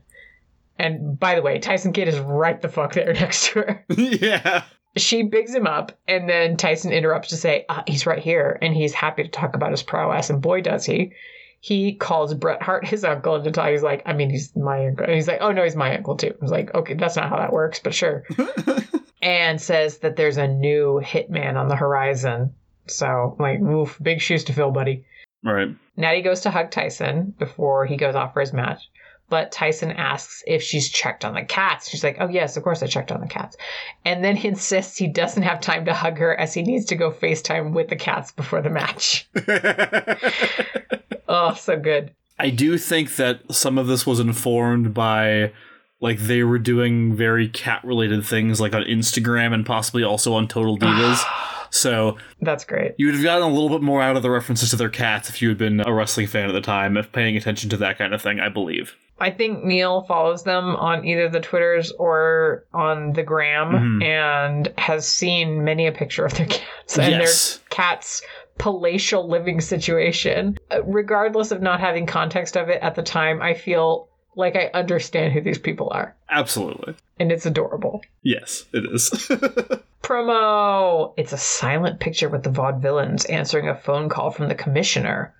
[0.77, 3.85] And by the way, Tyson Kidd is right the fuck there next to her.
[3.95, 4.63] yeah.
[4.97, 8.73] She bigs him up, and then Tyson interrupts to say, uh, he's right here, and
[8.73, 11.13] he's happy to talk about his prowess, and boy, does he.
[11.61, 15.05] He calls Bret Hart his uncle, and Natalya's like, I mean, he's my uncle.
[15.05, 16.33] And he's like, oh no, he's my uncle too.
[16.33, 18.23] I was like, okay, that's not how that works, but sure.
[19.21, 22.53] and says that there's a new hitman on the horizon.
[22.87, 25.05] So, like, oof, big shoes to fill, buddy.
[25.43, 25.69] Right.
[25.97, 28.89] Natty goes to hug Tyson before he goes off for his match.
[29.29, 31.89] But Tyson asks if she's checked on the cats.
[31.89, 33.55] She's like, Oh, yes, of course I checked on the cats.
[34.05, 36.95] And then he insists he doesn't have time to hug her as he needs to
[36.95, 39.29] go FaceTime with the cats before the match.
[41.27, 42.11] oh, so good.
[42.39, 45.51] I do think that some of this was informed by
[46.01, 50.47] like they were doing very cat related things like on Instagram and possibly also on
[50.47, 51.21] Total Divas.
[51.69, 52.93] so That's great.
[52.97, 55.29] you would have gotten a little bit more out of the references to their cats
[55.29, 57.97] if you had been a wrestling fan at the time, if paying attention to that
[57.97, 58.95] kind of thing, I believe.
[59.21, 64.03] I think Neil follows them on either the Twitters or on the gram Mhm.
[64.03, 67.57] and has seen many a picture of their cats and Yes.
[67.57, 68.21] their cats'
[68.57, 70.57] palatial living situation.
[70.71, 74.69] Uh, Regardless of not having context of it at the time, I feel like I
[74.73, 76.15] understand who these people are.
[76.29, 76.95] Absolutely.
[77.19, 78.01] And it's adorable.
[78.23, 79.09] Yes, it is.
[80.03, 81.13] Promo!
[81.17, 85.33] It's a silent picture with the vaudevillains answering a phone call from the commissioner.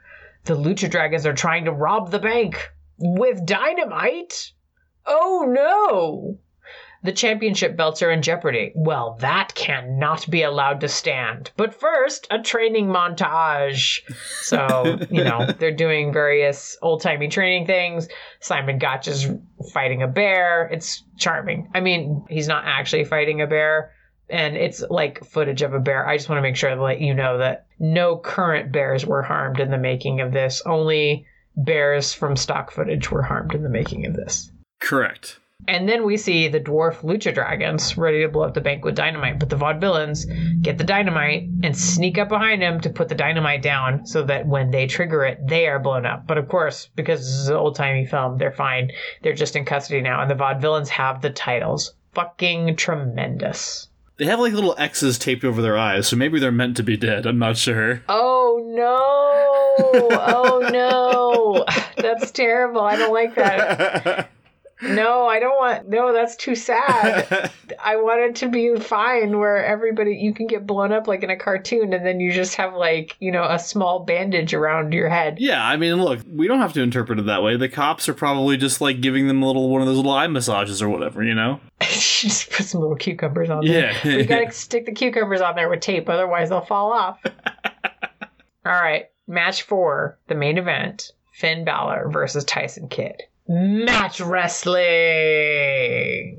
[0.46, 4.52] The Lucha Dragons are trying to rob the bank with dynamite?
[5.06, 6.40] Oh no!
[7.02, 8.74] The championship belts are in jeopardy.
[8.76, 11.50] Well, that cannot be allowed to stand.
[11.56, 14.02] But first, a training montage.
[14.42, 18.10] So, you know, they're doing various old timey training things.
[18.42, 19.32] Simon Gotch is
[19.74, 20.68] fighting a bear.
[20.74, 21.70] It's charming.
[21.74, 23.94] I mean, he's not actually fighting a bear
[24.30, 26.08] and it's like footage of a bear.
[26.08, 29.24] I just want to make sure to let you know that no current bears were
[29.24, 30.62] harmed in the making of this.
[30.66, 34.52] Only bears from stock footage were harmed in the making of this.
[34.80, 35.40] Correct.
[35.68, 38.96] And then we see the dwarf lucha dragons ready to blow up the bank with
[38.96, 40.26] dynamite, but the vaudevillains
[40.62, 44.48] get the dynamite and sneak up behind them to put the dynamite down so that
[44.48, 46.26] when they trigger it, they are blown up.
[46.26, 48.92] But of course, because this is an old timey film, they're fine.
[49.22, 51.94] They're just in custody now, and the vaudevillains have the titles.
[52.14, 53.89] Fucking tremendous.
[54.20, 56.98] They have like little X's taped over their eyes, so maybe they're meant to be
[56.98, 57.26] dead.
[57.26, 58.04] I'm not sure.
[58.10, 60.10] Oh no!
[60.12, 61.66] Oh no!
[61.96, 62.82] That's terrible.
[62.82, 64.30] I don't like that.
[64.82, 65.90] No, I don't want.
[65.90, 67.52] No, that's too sad.
[67.84, 71.30] I want it to be fine where everybody you can get blown up like in
[71.30, 75.10] a cartoon and then you just have like, you know, a small bandage around your
[75.10, 75.38] head.
[75.40, 77.58] yeah, I mean, look, we don't have to interpret it that way.
[77.58, 80.28] The cops are probably just like giving them a little one of those little eye
[80.28, 81.60] massages or whatever, you know?
[81.82, 83.92] just put some little cucumbers on there.
[84.04, 84.18] Yeah.
[84.18, 87.20] We gotta stick the cucumbers on there with tape, otherwise they'll fall off.
[88.66, 93.24] All right, match four, the main event: Finn Balor versus Tyson Kidd.
[93.50, 94.80] Match wrestling.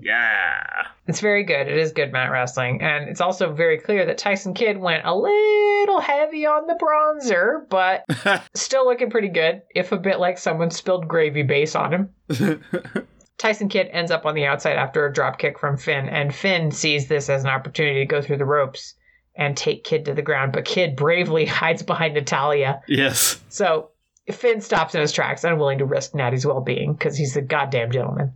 [0.03, 0.62] yeah.
[1.09, 1.66] It's very good.
[1.66, 5.12] It is good mat wrestling, and it's also very clear that Tyson Kidd went a
[5.12, 8.05] little heavy on the bronzer, but
[8.55, 9.62] still looking pretty good.
[9.75, 12.11] If a bit like someone spilled gravy base on him.
[13.38, 16.70] Tyson Kidd ends up on the outside after a drop kick from Finn, and Finn
[16.70, 18.94] sees this as an opportunity to go through the ropes
[19.35, 22.83] and take Kidd to the ground, but Kidd bravely hides behind Natalya.
[22.87, 23.40] yes.
[23.49, 23.89] So
[24.33, 27.90] Finn stops in his tracks, unwilling to risk Natty's well being because he's a goddamn
[27.90, 28.33] gentleman.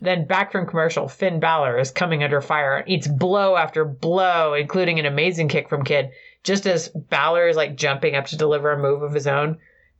[0.00, 4.52] Then back from commercial, Finn Balor is coming under fire and eats blow after blow,
[4.52, 6.10] including an amazing kick from Kidd,
[6.44, 9.58] just as Balor is like jumping up to deliver a move of his own.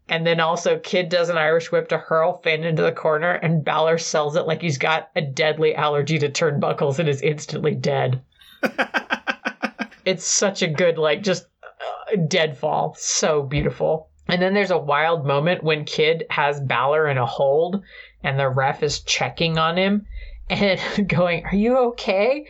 [0.09, 3.65] And then also Kidd does an Irish whip to hurl Finn into the corner, and
[3.65, 8.21] Balor sells it like he's got a deadly allergy to turnbuckles and is instantly dead.
[10.05, 12.95] it's such a good, like, just uh, dead fall.
[12.99, 14.11] So beautiful.
[14.29, 17.83] And then there's a wild moment when Kidd has Balor in a hold
[18.23, 20.07] and the ref is checking on him
[20.51, 22.47] and going, Are you okay?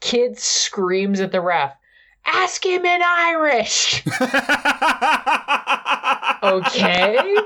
[0.00, 1.72] Kidd screams at the ref,
[2.26, 4.02] Ask him in Irish.
[6.42, 7.36] Okay.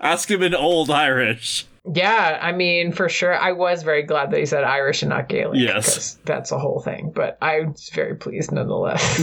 [0.00, 1.66] Ask him in old Irish.
[1.92, 3.36] Yeah, I mean, for sure.
[3.36, 5.60] I was very glad that he said Irish and not Gaelic.
[5.60, 6.18] Yes.
[6.24, 7.12] That's a whole thing.
[7.14, 9.20] But I was very pleased nonetheless.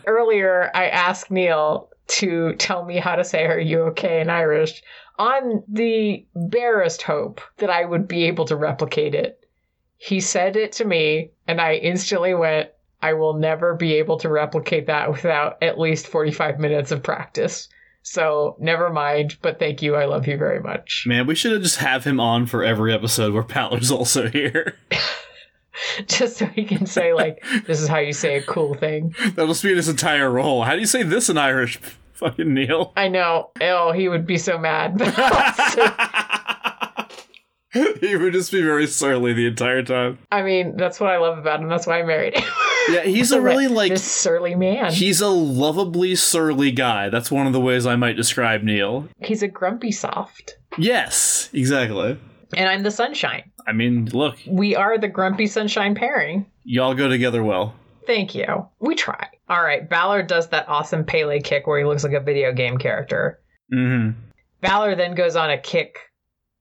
[0.06, 4.82] Earlier, I asked Neil to tell me how to say Are you okay in Irish
[5.18, 9.40] on the barest hope that I would be able to replicate it.
[9.96, 14.28] He said it to me, and I instantly went, I will never be able to
[14.28, 17.68] replicate that without at least 45 minutes of practice.
[18.02, 19.94] So never mind, but thank you.
[19.94, 21.04] I love you very much.
[21.06, 24.76] Man, we should have just have him on for every episode where Balor's also here.
[26.06, 29.14] Just so he can say, like, this is how you say a cool thing.
[29.34, 30.62] That'll be his entire role.
[30.62, 31.78] How do you say this in Irish?
[32.14, 32.92] Fucking Neil.
[32.96, 33.50] I know.
[33.60, 35.00] Oh, he would be so mad.
[38.00, 40.18] He would just be very surly the entire time.
[40.30, 41.68] I mean, that's what I love about him.
[41.68, 42.48] That's why I married him.
[42.88, 44.92] Yeah, he's a really like this surly man.
[44.92, 47.08] he's a lovably surly guy.
[47.08, 49.08] That's one of the ways I might describe Neil.
[49.20, 50.56] He's a grumpy soft.
[50.78, 52.18] Yes, exactly.
[52.56, 53.50] And I'm the sunshine.
[53.66, 56.46] I mean, look, We are the grumpy sunshine pairing.
[56.64, 57.74] y'all go together well.
[58.06, 58.68] Thank you.
[58.80, 59.28] We try.
[59.48, 59.88] All right.
[59.88, 63.40] Balor does that awesome Pele kick where he looks like a video game character.
[63.72, 64.18] Mm-hmm.
[64.60, 65.98] Balor then goes on a kick,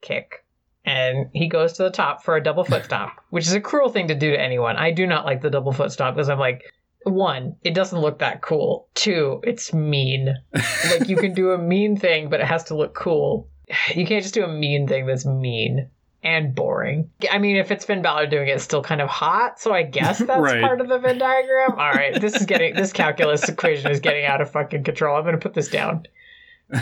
[0.02, 0.46] kick,
[0.86, 3.90] and he goes to the top for a double foot stomp, which is a cruel
[3.90, 4.78] thing to do to anyone.
[4.78, 6.64] I do not like the double foot stomp because I'm like,
[7.04, 8.88] one, it doesn't look that cool.
[8.94, 10.36] Two, it's mean.
[10.54, 13.50] like you can do a mean thing, but it has to look cool.
[13.96, 15.90] You can't just do a mean thing that's mean
[16.24, 17.10] and boring.
[17.32, 19.84] I mean, if it's Finn Balor doing it, it's still kind of hot, so I
[19.84, 20.62] guess that's Right.
[20.62, 21.72] part of the Venn diagram.
[21.78, 25.18] All right, this is getting this calculus equation is getting out of fucking control.
[25.18, 26.06] I'm going to put this down.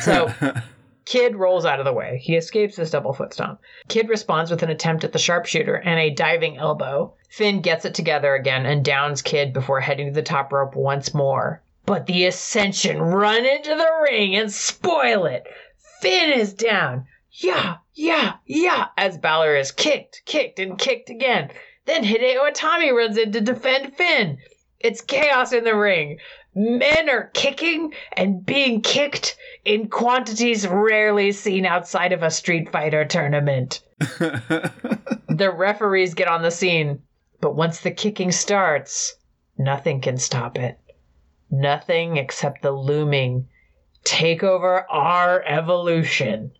[0.01, 0.31] So
[1.05, 2.19] Kidd rolls out of the way.
[2.23, 3.59] He escapes this double foot stomp.
[3.87, 7.13] Kidd responds with an attempt at the sharpshooter and a diving elbow.
[7.29, 11.13] Finn gets it together again and downs Kidd before heading to the top rope once
[11.13, 11.61] more.
[11.87, 15.47] But the Ascension run into the ring and spoil it.
[16.01, 17.07] Finn is down.
[17.31, 18.87] Yeah, yeah, yeah.
[18.97, 21.51] As Balor is kicked, kicked, and kicked again.
[21.85, 24.37] Then Hideo Itami runs in to defend Finn.
[24.79, 26.19] It's chaos in the ring.
[26.53, 33.05] Men are kicking and being kicked in quantities rarely seen outside of a Street Fighter
[33.05, 33.81] tournament.
[35.41, 37.03] The referees get on the scene,
[37.39, 39.15] but once the kicking starts,
[39.57, 40.77] nothing can stop it.
[41.49, 43.47] Nothing except the looming
[44.03, 46.51] take over our evolution.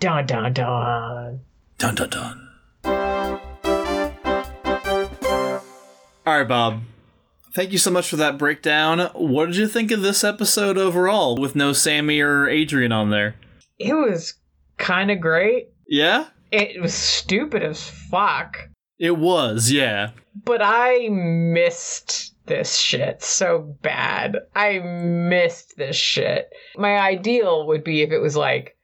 [0.00, 1.40] Dun dun dun.
[1.76, 2.48] dun dun dun.
[6.24, 6.82] All right, Bob.
[7.52, 9.10] Thank you so much for that breakdown.
[9.14, 13.34] What did you think of this episode overall with no Sami or Adrian on there?
[13.80, 14.34] It was
[14.76, 15.70] kind of great.
[15.88, 16.26] Yeah?
[16.52, 18.68] It was stupid as fuck.
[19.00, 20.10] It was, yeah.
[20.44, 24.36] But I missed this shit so bad.
[24.54, 26.50] I missed this shit.
[26.76, 28.77] My ideal would be if it was like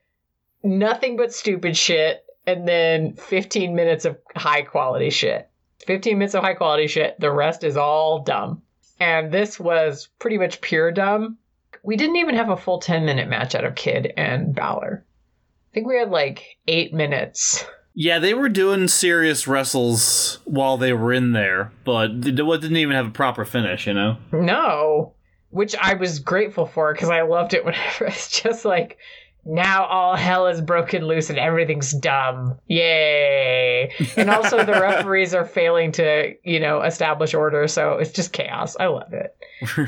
[0.64, 5.48] nothing but stupid shit and then 15 minutes of high quality shit.
[5.86, 7.18] 15 minutes of high quality shit.
[7.20, 8.62] The rest is all dumb.
[9.00, 11.38] And this was pretty much pure dumb.
[11.82, 15.04] We didn't even have a full 10 minute match out of Kidd and Balor.
[15.04, 17.64] I think we had like eight minutes.
[17.94, 22.96] Yeah, they were doing serious wrestles while they were in there, but it didn't even
[22.96, 24.16] have a proper finish, you know?
[24.32, 25.14] No,
[25.50, 28.98] which I was grateful for because I loved it whenever it's just like,
[29.46, 32.58] now all hell is broken loose and everything's dumb.
[32.66, 33.92] Yay.
[34.16, 37.68] And also the referees are failing to, you know, establish order.
[37.68, 38.76] So it's just chaos.
[38.78, 39.36] I love it.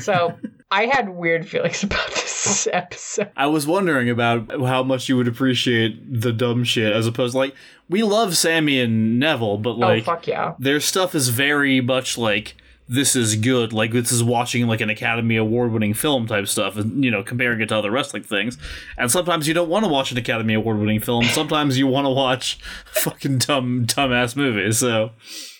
[0.01, 0.33] So
[0.69, 3.31] I had weird feelings about this episode.
[3.35, 7.37] I was wondering about how much you would appreciate the dumb shit as opposed to
[7.37, 7.55] like
[7.89, 10.55] we love Sami and Neville, but oh, like oh, fuck yeah.
[10.59, 12.55] their stuff is very much like
[12.87, 13.73] this is good.
[13.73, 17.23] Like this is watching like an Academy Award winning film type stuff, and you know,
[17.23, 18.57] comparing it to other wrestling things.
[18.97, 21.25] And sometimes you don't want to watch an Academy Award winning film.
[21.25, 24.79] Sometimes you want to watch fucking dumb dumb ass movies.
[24.79, 25.11] So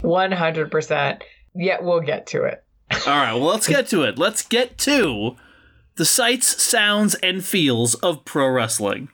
[0.01, 1.21] 100%.
[1.55, 2.63] Yet we'll get to it.
[3.07, 4.17] all right, well let's get to it.
[4.17, 5.35] Let's get to
[5.95, 9.09] the sights, sounds, and feels of pro wrestling.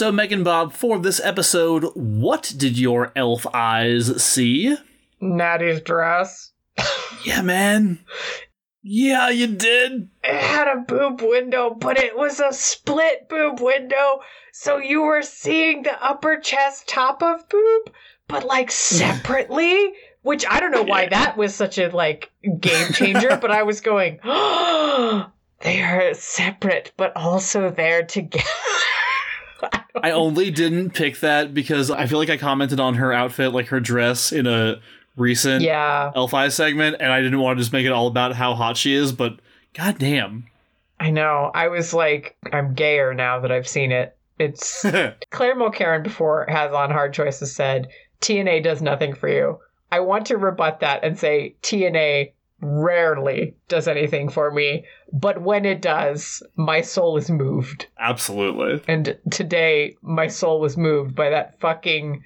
[0.00, 4.74] So, Megan Bob, for this episode, what did your elf eyes see?
[5.20, 6.52] Natty's dress.
[7.22, 7.98] Yeah, man.
[8.82, 10.08] Yeah, you did.
[10.24, 14.22] it had a boob window, but it was a split boob window.
[14.54, 17.92] So you were seeing the upper chest top of boob,
[18.26, 19.92] but like separately.
[20.22, 23.82] Which I don't know why that was such a like game changer, but I was
[23.82, 25.30] going, oh,
[25.60, 28.42] they are separate, but also there together.
[30.02, 33.68] I only didn't pick that because I feel like I commented on her outfit, like
[33.68, 34.80] her dress, in a
[35.16, 38.34] recent yeah, elf eyes segment, and I didn't want to just make it all about
[38.34, 39.38] how hot she is, but
[39.74, 40.46] goddamn.
[40.98, 41.50] I know.
[41.54, 44.16] I was like, I'm gayer now that I've seen it.
[44.38, 44.82] It's
[45.30, 47.88] Claire Mulcairn before has on Hard Choices said
[48.20, 49.58] TNA does nothing for you.
[49.92, 55.64] I want to rebut that and say TNA rarely does anything for me, but when
[55.64, 57.86] it does, my soul is moved.
[57.98, 58.82] Absolutely.
[58.88, 62.22] And today, my soul was moved by that fucking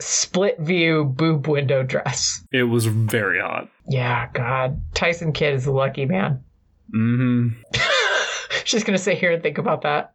[0.00, 2.44] split view boob window dress.
[2.52, 3.68] It was very hot.
[3.88, 4.80] Yeah, God.
[4.94, 6.42] Tyson Kidd is a lucky man.
[6.94, 7.80] Mm hmm.
[8.64, 10.14] She's going to sit here and think about that.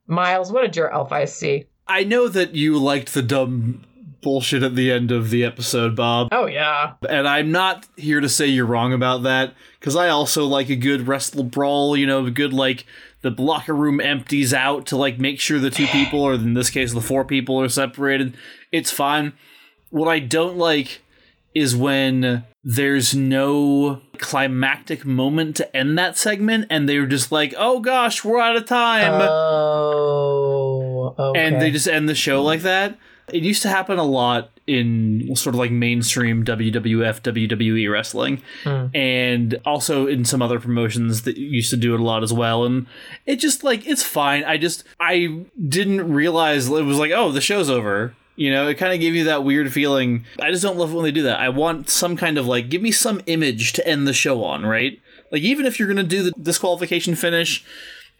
[0.06, 1.66] Miles, what did your elf eyes see?
[1.86, 3.84] I know that you liked the dumb
[4.24, 6.30] bullshit at the end of the episode, Bob.
[6.32, 6.94] Oh, yeah.
[7.08, 10.76] And I'm not here to say you're wrong about that, because I also like a
[10.76, 12.84] good wrestle brawl, you know, a good, like,
[13.22, 16.70] the locker room empties out to, like, make sure the two people, or in this
[16.70, 18.36] case, the four people, are separated.
[18.72, 19.34] It's fine.
[19.90, 21.02] What I don't like
[21.54, 27.78] is when there's no climactic moment to end that segment, and they're just like, oh
[27.78, 29.12] gosh, we're out of time.
[29.22, 31.40] Oh, okay.
[31.40, 32.98] and they just end the show like that.
[33.32, 38.86] It used to happen a lot in sort of like mainstream WWF, WWE wrestling, Hmm.
[38.94, 42.64] and also in some other promotions that used to do it a lot as well.
[42.64, 42.86] And
[43.26, 44.44] it just like it's fine.
[44.44, 48.14] I just I didn't realize it was like oh the show's over.
[48.36, 50.24] You know, it kind of gave you that weird feeling.
[50.40, 51.38] I just don't love it when they do that.
[51.38, 54.66] I want some kind of like give me some image to end the show on,
[54.66, 54.98] right?
[55.30, 57.64] Like even if you're gonna do the disqualification finish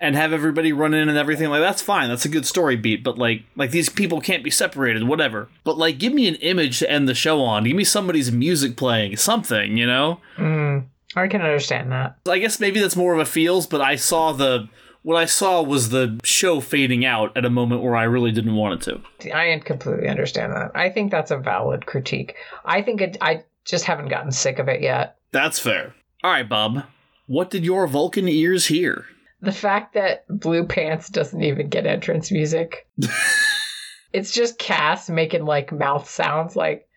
[0.05, 2.09] and have everybody run in and everything like that's fine.
[2.09, 5.49] That's a good story beat but like like these people can't be separated whatever.
[5.65, 7.65] But like give me an image to end the show on.
[7.65, 10.21] Give me somebody's music playing something you know?
[10.37, 10.87] Mm,
[11.17, 12.17] I can understand that.
[12.29, 14.69] i guess maybe that's more of a feels but i saw the
[15.03, 18.55] what i saw was the show fading out at a moment where i really didn't
[18.55, 19.35] want it to.
[19.37, 20.73] I completely understand that.
[20.75, 22.35] I think that's a valid critique.
[22.65, 25.17] I think it, I just haven't gotten sick of it yet.
[25.33, 25.95] that's fair.
[26.23, 26.85] All right bob.
[27.27, 29.07] What did your vulcan ears hear
[29.45, 32.87] The fact that Blue Pants doesn't even get entrance music.
[34.13, 36.89] it's just Cass making like mouth sounds like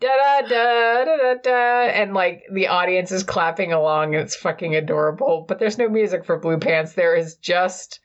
[0.00, 4.36] da da da da da da and like the audience is clapping along and it's
[4.36, 5.44] fucking adorable.
[5.46, 6.94] But there's no music for Blue Pants.
[6.94, 8.00] There is just,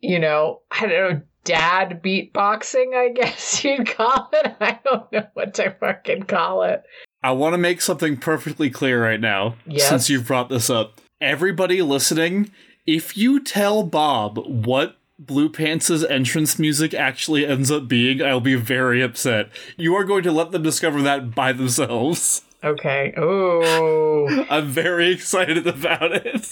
[0.00, 4.56] you know, I don't know, dad beatboxing, I guess you'd call it.
[4.60, 6.82] I don't know what to fucking call it.
[7.22, 9.88] I want to make something perfectly clear right now, Yes.
[9.88, 11.00] since you've brought this up.
[11.22, 12.50] Everybody listening,
[12.86, 18.56] if you tell Bob what Blue Pants' entrance music actually ends up being, I'll be
[18.56, 19.50] very upset.
[19.76, 22.42] You are going to let them discover that by themselves.
[22.64, 23.12] Okay.
[23.18, 24.46] Ooh.
[24.48, 26.48] I'm very excited about it.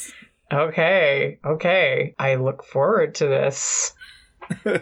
[0.53, 2.15] Okay, okay.
[2.19, 3.95] I look forward to this.
[4.67, 4.75] All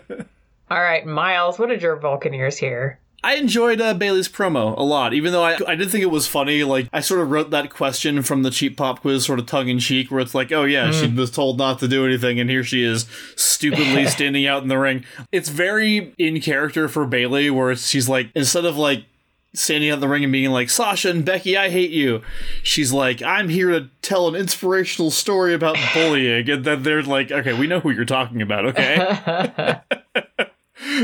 [0.82, 2.98] right, Miles, what did your Vulcan ears hear?
[3.22, 6.26] I enjoyed uh, Bayley's promo a lot, even though I, I did think it was
[6.26, 6.64] funny.
[6.64, 9.68] Like, I sort of wrote that question from the cheap pop quiz, sort of tongue
[9.68, 12.48] in cheek, where it's like, oh, yeah, she was told not to do anything, and
[12.48, 13.06] here she is
[13.36, 15.04] stupidly standing out in the ring.
[15.32, 19.04] It's very in character for Bailey, where she's like, instead of like
[19.52, 22.22] standing out in the ring and being like, Sasha and Becky, I hate you,
[22.62, 26.48] she's like, I'm here to tell an inspirational story about bullying.
[26.48, 29.80] And then they're like, okay, we know who you're talking about, okay?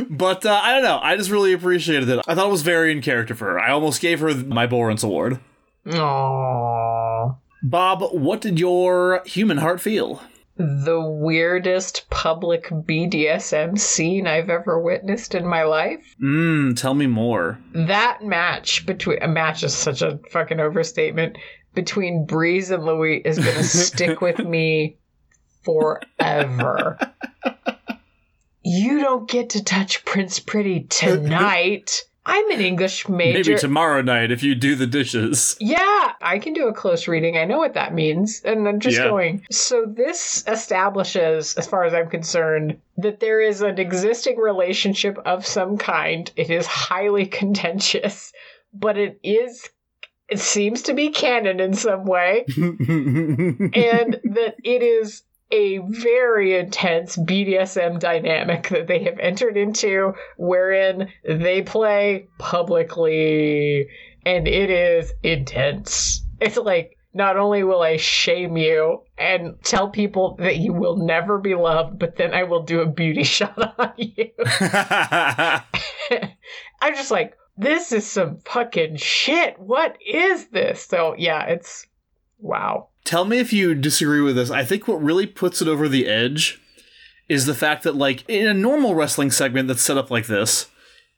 [0.08, 0.98] But uh, I don't know.
[1.02, 2.24] I just really appreciated it.
[2.26, 3.60] I thought it was very in character for her.
[3.60, 5.40] I almost gave her my Borance Award.
[5.86, 7.36] Aww.
[7.62, 10.22] Bob, what did your human heart feel?
[10.56, 16.14] The weirdest public BDSM scene I've ever witnessed in my life.
[16.22, 17.58] Mmm, tell me more.
[17.74, 21.36] That match between a match is such a fucking overstatement
[21.74, 24.96] between Breeze and Louis is gonna stick with me
[25.62, 26.98] forever.
[28.68, 32.02] You don't get to touch Prince Pretty tonight.
[32.28, 33.50] I'm an English major.
[33.50, 35.56] Maybe tomorrow night if you do the dishes.
[35.60, 37.38] Yeah, I can do a close reading.
[37.38, 38.42] I know what that means.
[38.44, 39.04] And I'm just Yeah.
[39.04, 39.46] going.
[39.52, 45.46] So, this establishes, as far as I'm concerned, that there is an existing relationship of
[45.46, 46.28] some kind.
[46.34, 48.32] It is highly contentious,
[48.74, 49.70] but it is.
[50.28, 52.80] It seems to be canon in some way, and
[54.24, 61.62] that it is a very intense BDSM dynamic that they have entered into, wherein they
[61.62, 63.88] play publicly,
[64.24, 66.24] and it is intense.
[66.40, 71.38] It's like, not only will I shame you and tell people that you will never
[71.38, 74.30] be loved, but then I will do a beauty shot on you.
[76.82, 79.58] I'm just like, this is some fucking shit.
[79.58, 80.84] What is this?
[80.84, 81.86] So, yeah, it's
[82.38, 82.90] wow.
[83.06, 84.50] Tell me if you disagree with this.
[84.50, 86.60] I think what really puts it over the edge
[87.28, 90.66] is the fact that like in a normal wrestling segment that's set up like this,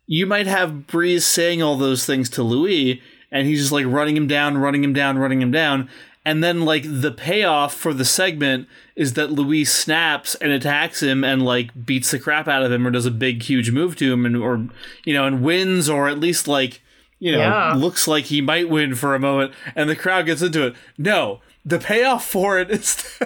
[0.06, 4.16] you might have Breeze saying all those things to Louis, and he's just like running
[4.16, 5.88] him down, running him down, running him down.
[6.24, 11.24] And then like the payoff for the segment is that Louis snaps and attacks him
[11.24, 14.12] and like beats the crap out of him or does a big huge move to
[14.12, 14.66] him and or
[15.04, 16.82] you know and wins or at least like
[17.18, 17.72] you know Yeah.
[17.74, 20.74] looks like he might win for a moment and the crowd gets into it.
[20.98, 23.20] No, the payoff for it is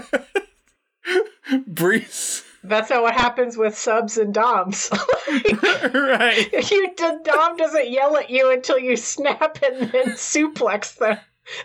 [1.67, 2.45] Breeze.
[2.65, 4.89] That's not what happens with subs and doms.
[5.95, 6.71] right.
[6.71, 11.19] you dom doesn't yell at you until you snap and then suplex them.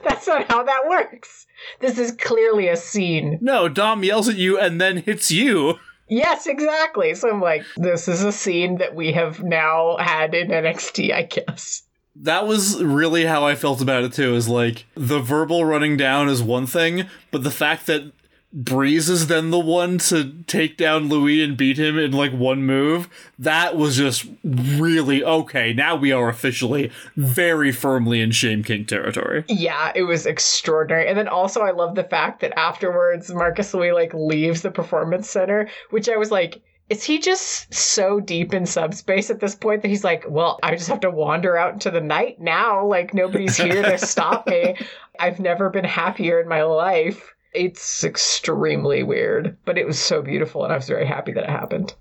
[0.03, 1.45] That's not how that works.
[1.79, 3.37] This is clearly a scene.
[3.41, 5.75] No, Dom yells at you and then hits you.
[6.09, 7.13] Yes, exactly.
[7.13, 11.23] So I'm like, this is a scene that we have now had in NXT, I
[11.23, 11.83] guess.
[12.21, 14.35] That was really how I felt about it too.
[14.35, 18.11] Is like the verbal running down is one thing, but the fact that
[18.53, 22.63] Breeze is then the one to take down Louis and beat him in like one
[22.63, 25.73] move, that was just really okay.
[25.73, 29.43] Now we are officially very firmly in shame kink territory.
[29.49, 31.09] Yeah, it was extraordinary.
[31.09, 35.29] And then also I love the fact that afterwards Marcus Louis like leaves the performance
[35.29, 39.81] center, which I was like, is he just so deep in subspace at this point
[39.81, 42.85] that he's like, well, I just have to wander out into the night now.
[42.85, 44.77] Like nobody's here to stop me.
[45.19, 47.33] I've never been happier in my life.
[47.53, 51.49] It's extremely weird, but it was so beautiful and I was very happy that it
[51.49, 51.93] happened.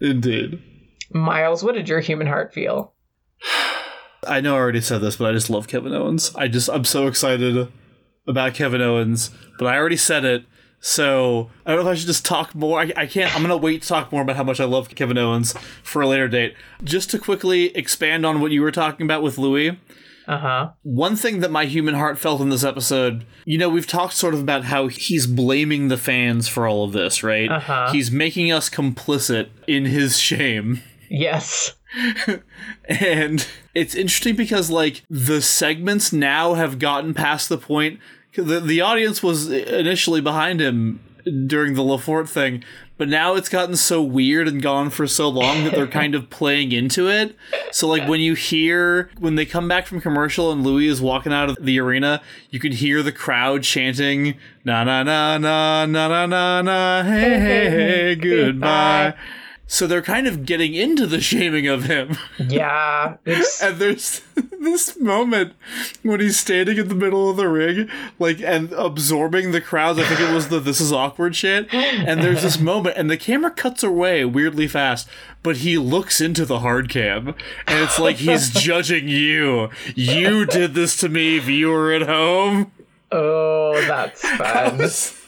[0.00, 0.62] Indeed.
[1.10, 2.92] Miles, what did your human heart feel?
[4.26, 6.34] I know I already said this, but I just love Kevin Owens.
[6.34, 7.72] I just I'm so excited
[8.26, 10.44] about Kevin Owens, but I already said it.
[10.80, 12.80] So I don't know if I should just talk more.
[12.80, 13.34] I, I can't.
[13.34, 16.06] I'm gonna wait to talk more about how much I love Kevin Owens for a
[16.06, 16.54] later date.
[16.84, 19.78] Just to quickly expand on what you were talking about with Louis.
[20.28, 20.70] Uh huh.
[20.82, 24.34] One thing that my human heart felt in this episode, you know, we've talked sort
[24.34, 27.48] of about how he's blaming the fans for all of this, right?
[27.48, 27.92] Uh-huh.
[27.92, 30.82] He's making us complicit in his shame.
[31.08, 31.74] Yes.
[32.88, 37.98] And it's interesting because like the segments now have gotten past the point
[38.36, 41.00] the the audience was initially behind him
[41.46, 42.62] during the Lefort thing,
[42.98, 46.30] but now it's gotten so weird and gone for so long that they're kind of
[46.30, 47.36] playing into it.
[47.72, 51.32] So like when you hear when they come back from commercial and Louis is walking
[51.32, 56.08] out of the arena, you can hear the crowd chanting na na na na na
[56.08, 59.14] na na na hey hey hey goodbye.
[59.68, 62.16] So they're kind of getting into the shaming of him.
[62.38, 63.16] Yeah.
[63.26, 64.20] It's And there's
[64.60, 65.54] this moment
[66.02, 67.88] when he's standing in the middle of the ring,
[68.18, 69.98] like, and absorbing the crowds.
[69.98, 71.72] I think it was the this is awkward shit.
[71.74, 75.08] And there's this moment, and the camera cuts away weirdly fast,
[75.42, 77.34] but he looks into the hard cam,
[77.66, 79.70] and it's like he's judging you.
[79.96, 82.70] You did this to me, viewer at home.
[83.10, 84.78] oh, that's fun.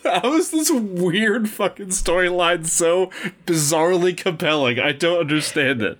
[0.23, 3.11] How is this weird fucking storyline so
[3.47, 4.79] bizarrely compelling?
[4.79, 5.99] I don't understand it.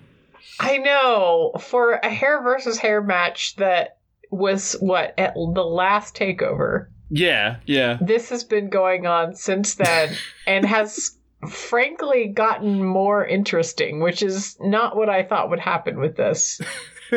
[0.59, 1.53] I know.
[1.59, 3.97] For a hair versus hair match that
[4.31, 6.87] was what at the last takeover.
[7.09, 7.97] Yeah, yeah.
[8.01, 10.15] This has been going on since then
[10.47, 11.17] and has
[11.49, 16.59] frankly gotten more interesting, which is not what I thought would happen with this.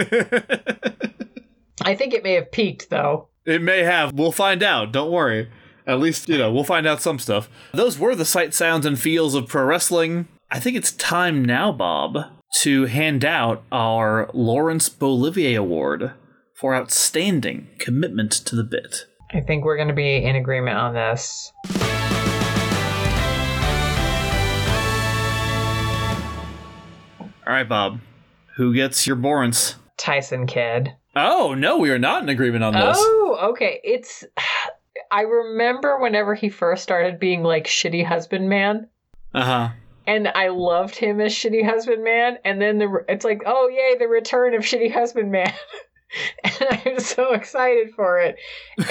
[1.85, 3.29] I think it may have peaked though.
[3.45, 4.13] It may have.
[4.13, 4.93] We'll find out.
[4.93, 5.51] Don't worry.
[5.87, 7.49] At least, you know, we'll find out some stuff.
[7.73, 10.29] Those were the sight, sounds, and feels of pro wrestling.
[10.51, 12.19] I think it's time now, Bob,
[12.61, 16.13] to hand out our Laurence Olivier Award
[16.55, 19.07] for outstanding commitment to the bit.
[19.33, 21.51] I think we're going to be in agreement on this.
[27.45, 27.99] All right, Bob.
[28.57, 29.75] Who gets your Borance?
[29.97, 30.95] Tyson Kidd.
[31.17, 32.97] Oh, no, we are not in agreement on this.
[32.99, 33.81] Oh, okay.
[33.83, 34.25] It's.
[35.13, 38.89] I remember whenever he first started being like shitty husband man,
[39.35, 39.69] Uh huh.
[40.07, 42.39] and I loved him as shitty husband man.
[42.45, 45.53] And then the it's like, oh yay, the return of shitty husband man.
[46.45, 48.37] and I'm so excited for it,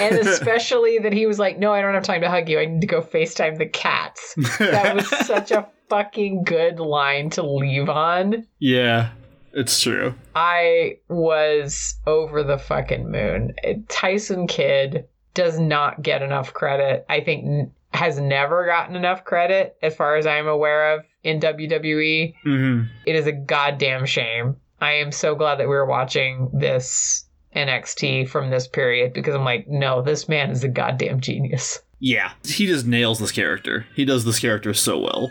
[0.00, 2.58] and especially that he was like, no, I don't have time to hug you.
[2.58, 4.34] I need to go Facetime the cats.
[4.58, 8.46] That was such a fucking good line to leave on.
[8.58, 9.10] yeah,
[9.52, 10.14] it's true.
[10.34, 13.54] I was over the fucking moon.
[13.88, 17.04] Tyson Kidd does not get enough credit.
[17.08, 21.40] I think n- has never gotten enough credit as far as I'm aware of in
[21.40, 22.34] WWE.
[22.42, 24.56] hmm It is a goddamn shame.
[24.80, 29.44] I am so glad that we were watching this NXT from this period because I'm
[29.44, 31.80] like, no, this man is a goddamn genius.
[32.00, 33.86] Yeah, he just nails this character.
[33.94, 35.30] He does this character so well.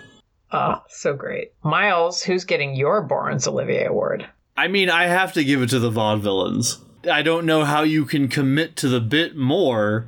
[0.54, 1.52] Oh, so great.
[1.64, 4.26] Miles, who's getting your Borance Olivier Award?
[4.56, 6.78] I mean, I have to give it to the vaudevillains.
[7.10, 10.08] I don't know how you can commit to the bit more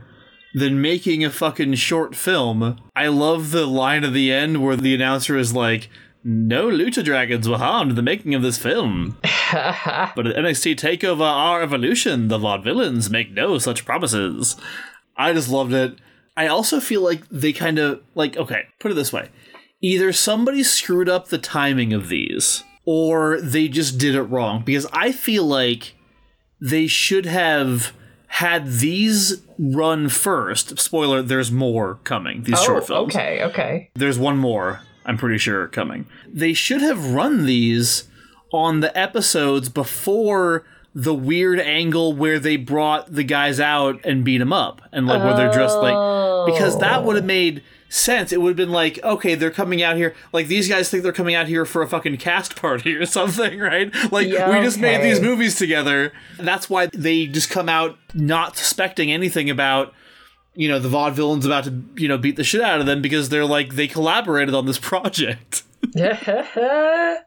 [0.53, 2.79] than making a fucking short film.
[2.95, 5.89] I love the line at the end where the announcer is like,
[6.23, 9.17] no Lucha Dragons were harmed in the making of this film.
[9.21, 14.55] but at NXT TakeOver Our Evolution, the Vaudevillains make no such promises.
[15.17, 15.97] I just loved it.
[16.37, 19.29] I also feel like they kind of, like, okay, put it this way.
[19.81, 24.63] Either somebody screwed up the timing of these, or they just did it wrong.
[24.63, 25.93] Because I feel like
[26.63, 27.91] they should have
[28.27, 30.79] had these run first.
[30.79, 33.13] Spoiler, there's more coming, these oh, short films.
[33.13, 33.89] okay, okay.
[33.95, 36.07] There's one more, I'm pretty sure, coming.
[36.27, 38.05] They should have run these
[38.53, 40.63] on the episodes before
[40.95, 45.23] the weird angle where they brought the guys out and beat them up and like
[45.23, 47.01] where they're dressed like because that oh.
[47.01, 47.63] would have made
[47.93, 48.31] sense.
[48.31, 51.11] It would have been like okay they're coming out here like these guys think they're
[51.11, 53.93] coming out here for a fucking cast party or something right?
[54.11, 56.11] Like Yeah, we just made these movies together.
[56.37, 59.93] That's why they just come out not suspecting anything about
[60.55, 63.29] you know the vaudevillains about to you know beat the shit out of them because
[63.29, 65.63] they're like they collaborated on this project.
[65.95, 67.17] I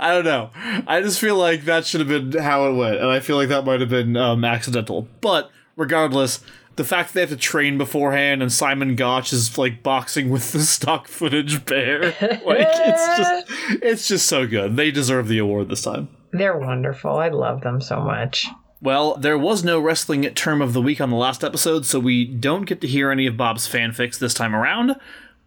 [0.00, 0.50] don't know.
[0.86, 3.48] I just feel like that should have been how it went, and I feel like
[3.48, 5.08] that might have been um, accidental.
[5.20, 6.40] But regardless,
[6.76, 10.52] the fact that they have to train beforehand and Simon Gotch is like boxing with
[10.52, 12.02] the stock footage bear,
[12.44, 13.46] like it's just
[13.82, 14.76] it's just so good.
[14.76, 16.08] They deserve the award this time.
[16.32, 17.16] They're wonderful.
[17.18, 18.46] I love them so much.
[18.80, 22.24] Well, there was no wrestling term of the week on the last episode, so we
[22.24, 24.96] don't get to hear any of Bob's fanfics this time around.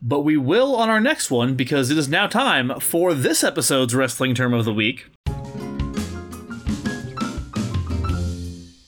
[0.02, 3.96] But we will on our next one because it is now time for this episode's
[3.96, 5.08] wrestling term of the week.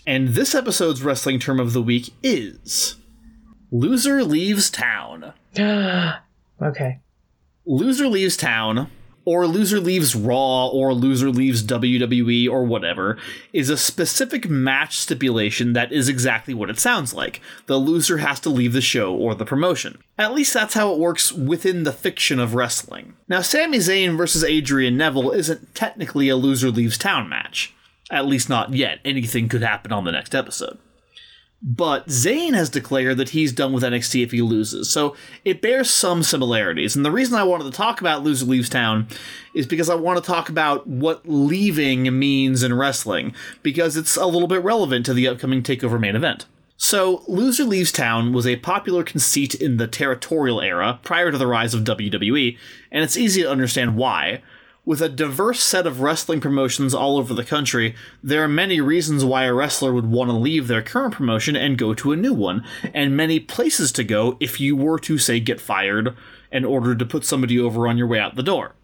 [0.07, 2.95] And this episode's wrestling term of the week is
[3.71, 5.33] Loser Leaves Town.
[6.59, 7.01] Okay.
[7.67, 8.89] Loser Leaves Town,
[9.25, 13.15] or Loser Leaves Raw, or Loser Leaves WWE, or whatever,
[13.53, 17.41] is a specific match stipulation that is exactly what it sounds like.
[17.67, 19.99] The loser has to leave the show or the promotion.
[20.17, 23.13] At least that's how it works within the fiction of wrestling.
[23.27, 27.75] Now, Sami Zayn versus Adrian Neville isn't technically a Loser Leaves Town match.
[28.09, 28.99] At least not yet.
[29.03, 30.77] Anything could happen on the next episode.
[31.61, 35.89] But Zayn has declared that he's done with NXT if he loses, so it bears
[35.89, 36.95] some similarities.
[36.95, 39.07] And the reason I wanted to talk about Loser Leaves Town
[39.55, 43.33] is because I want to talk about what leaving means in wrestling,
[43.63, 46.45] because it's a little bit relevant to the upcoming TakeOver main event.
[46.79, 51.47] So, Loser Leaves Town was a popular conceit in the territorial era prior to the
[51.47, 52.55] rise of WWE,
[52.91, 54.43] and it's easy to understand why.
[54.87, 59.25] With a diverse set of wrestling promotions all over the country, there are many reasons
[59.25, 62.33] why a wrestler would want to leave their current promotion and go to a new
[62.33, 62.63] one,
[62.93, 66.15] and many places to go if you were to, say, get fired
[66.53, 68.75] in order to put somebody over on your way out the door.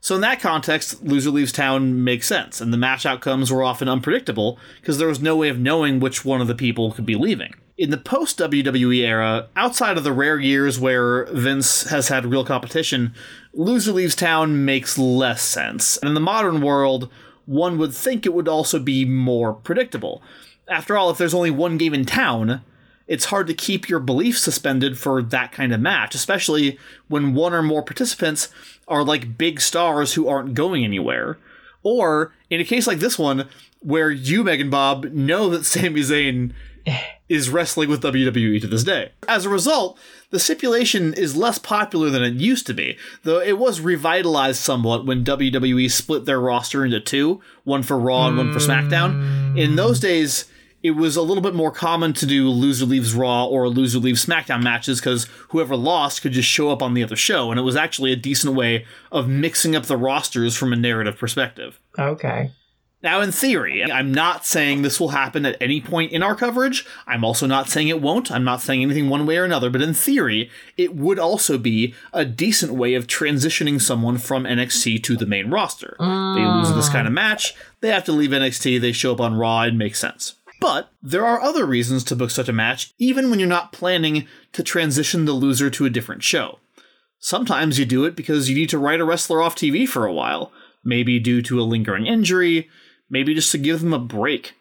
[0.00, 3.88] So, in that context, Loser Leaves Town makes sense, and the match outcomes were often
[3.88, 7.14] unpredictable because there was no way of knowing which one of the people could be
[7.14, 7.54] leaving.
[7.76, 12.44] In the post WWE era, outside of the rare years where Vince has had real
[12.44, 13.12] competition,
[13.52, 15.96] Loser Leaves Town makes less sense.
[15.96, 17.10] And in the modern world,
[17.46, 20.22] one would think it would also be more predictable.
[20.68, 22.62] After all, if there's only one game in town,
[23.08, 27.52] it's hard to keep your belief suspended for that kind of match, especially when one
[27.52, 28.50] or more participants
[28.86, 31.38] are like big stars who aren't going anywhere.
[31.82, 33.48] Or in a case like this one,
[33.80, 36.52] where you, Megan Bob, know that Sami Zayn
[37.28, 39.12] is wrestling with WWE to this day.
[39.26, 39.98] As a result,
[40.30, 45.06] the stipulation is less popular than it used to be, though it was revitalized somewhat
[45.06, 49.56] when WWE split their roster into two, one for Raw and one for SmackDown.
[49.58, 50.46] In those days,
[50.82, 54.24] it was a little bit more common to do loser leaves Raw or loser leaves
[54.24, 57.62] SmackDown matches because whoever lost could just show up on the other show, and it
[57.62, 61.80] was actually a decent way of mixing up the rosters from a narrative perspective.
[61.98, 62.50] Okay.
[63.04, 66.86] Now, in theory, I'm not saying this will happen at any point in our coverage.
[67.06, 68.32] I'm also not saying it won't.
[68.32, 71.94] I'm not saying anything one way or another, but in theory, it would also be
[72.14, 75.96] a decent way of transitioning someone from NXT to the main roster.
[76.00, 79.36] They lose this kind of match, they have to leave NXT, they show up on
[79.36, 80.36] Raw, and makes sense.
[80.58, 84.26] But there are other reasons to book such a match, even when you're not planning
[84.54, 86.58] to transition the loser to a different show.
[87.18, 90.12] Sometimes you do it because you need to write a wrestler off TV for a
[90.12, 90.52] while,
[90.82, 92.70] maybe due to a lingering injury,
[93.14, 94.54] maybe just to give them a break.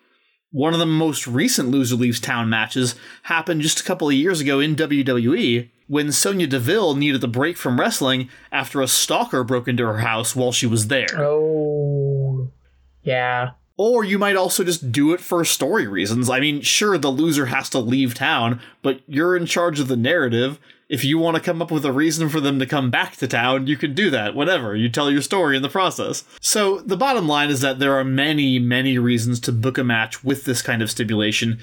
[0.51, 2.93] One of the most recent Loser Leaves Town matches
[3.23, 7.57] happened just a couple of years ago in WWE when Sonya Deville needed a break
[7.57, 11.09] from wrestling after a stalker broke into her house while she was there.
[11.17, 12.51] Oh.
[13.01, 13.51] Yeah.
[13.77, 16.29] Or you might also just do it for story reasons.
[16.29, 19.97] I mean, sure, the loser has to leave town, but you're in charge of the
[19.97, 20.59] narrative.
[20.93, 23.27] If you want to come up with a reason for them to come back to
[23.27, 24.35] town, you can do that.
[24.35, 24.75] Whatever.
[24.75, 26.23] You tell your story in the process.
[26.39, 30.23] So, the bottom line is that there are many, many reasons to book a match
[30.23, 31.57] with this kind of stipulation.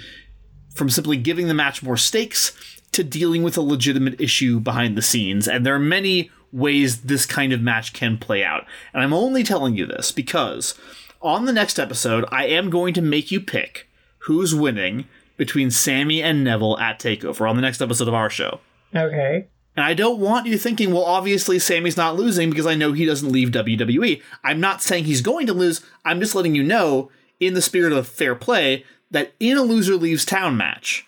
[0.75, 2.53] From simply giving the match more stakes,
[2.91, 7.25] to dealing with a legitimate issue behind the scenes, and there are many ways this
[7.25, 8.67] kind of match can play out.
[8.93, 10.75] And I'm only telling you this because
[11.23, 13.87] on the next episode, I am going to make you pick
[14.25, 15.05] who's winning
[15.37, 18.59] between Sami and Neville at TakeOver on the next episode of our show.
[18.95, 19.49] Okay.
[19.77, 23.07] And I don't want you thinking, well, obviously Sami's not losing because I know he
[23.07, 24.21] doesn't leave WWE.
[24.43, 25.81] I'm not saying he's going to lose.
[26.05, 29.95] I'm just letting you know, in the spirit of fair play, that in a loser
[29.95, 31.07] leaves town match,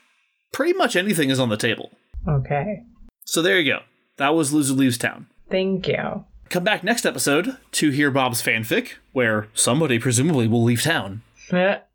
[0.53, 1.91] pretty much anything is on the table.
[2.29, 2.85] Okay.
[3.25, 3.81] So there you go.
[4.17, 5.27] That was Loser Leaves Town.
[5.51, 6.25] Thank you.
[6.49, 11.23] Come back next episode to hear Bob's fanfic, where somebody presumably will leave town.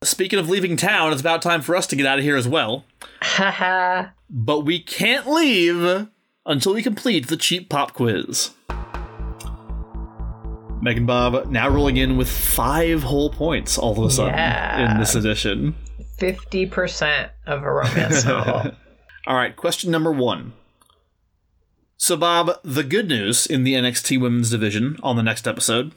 [0.03, 2.47] Speaking of leaving town, it's about time for us to get out of here as
[2.47, 2.85] well.
[3.21, 4.09] Haha.
[4.29, 6.07] But we can't leave
[6.45, 8.51] until we complete the cheap pop quiz.
[10.81, 14.91] Megan Bob now rolling in with five whole points all of a sudden Yeah.
[14.93, 15.75] in this edition.
[16.19, 18.71] 50% of a romance novel.
[19.25, 20.53] All right, question number one.
[21.97, 25.93] So, Bob, the good news in the NXT Women's Division on the next episode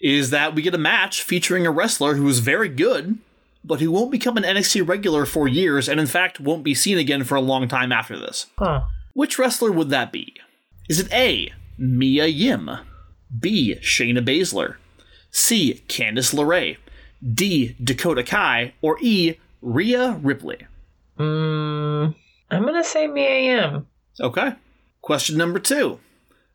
[0.00, 3.18] is that we get a match featuring a wrestler who is very good,
[3.64, 6.98] but who won't become an NXT regular for years, and in fact won't be seen
[6.98, 8.46] again for a long time after this.
[8.58, 8.82] Huh.
[9.12, 10.34] Which wrestler would that be?
[10.88, 11.52] Is it A.
[11.78, 12.70] Mia Yim,
[13.38, 13.76] B.
[13.80, 14.76] Shayna Baszler,
[15.30, 15.82] C.
[15.88, 16.76] Candice LeRae,
[17.34, 17.74] D.
[17.82, 19.36] Dakota Kai, or E.
[19.62, 20.66] Rhea Ripley?
[21.18, 22.14] Mm,
[22.50, 23.86] I'm going to say Mia Yim.
[24.20, 24.54] Okay.
[25.00, 25.98] Question number two.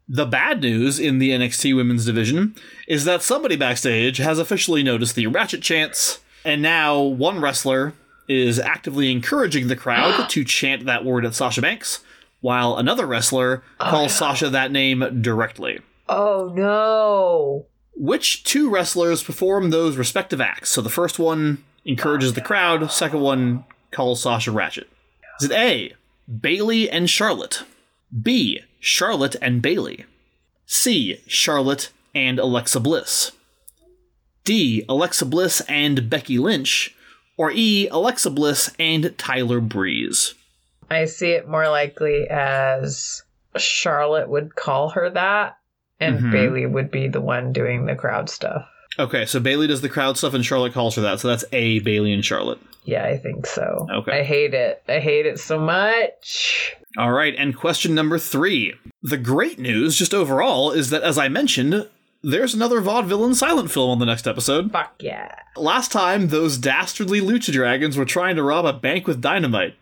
[0.07, 2.55] The bad news in the NXT women's division
[2.87, 7.93] is that somebody backstage has officially noticed the Ratchet chants, and now one wrestler
[8.27, 12.01] is actively encouraging the crowd to chant that word at Sasha Banks,
[12.41, 15.79] while another wrestler oh, calls Sasha that name directly.
[16.07, 17.65] Oh no.
[17.95, 20.69] Which two wrestlers perform those respective acts?
[20.69, 24.87] So the first one encourages the oh, crowd, second one calls Sasha Ratchet.
[25.39, 25.93] Is it A,
[26.27, 27.63] Bayley and Charlotte?
[28.21, 30.05] B, Charlotte and Bayley?
[30.67, 33.31] C, Charlotte and Alexa Bliss?
[34.43, 36.95] D, Alexa Bliss and Becky Lynch?
[37.35, 40.35] Or E, Alexa Bliss and Tyler Breeze?
[40.91, 43.23] I see it more likely as
[43.57, 45.57] Charlotte would call her that,
[45.99, 46.31] and Mhm.
[46.31, 48.67] Bayley would be the one doing the crowd stuff.
[48.97, 51.19] Okay, so Bayley does the crowd stuff and Charlotte calls her that.
[51.19, 52.59] So that's A, Bayley and Charlotte.
[52.85, 53.87] Yeah, I think so.
[53.91, 54.19] Okay.
[54.19, 54.83] I hate it.
[54.87, 56.75] I hate it so much.
[56.97, 58.73] All right, and question number three.
[59.01, 61.89] The great news, just overall, is that as I mentioned,
[62.23, 64.71] there's another vaudeville and silent film on the next episode.
[64.71, 65.33] Fuck yeah.
[65.57, 69.75] Last time, those dastardly lucha dragons were trying to rob a bank with dynamite.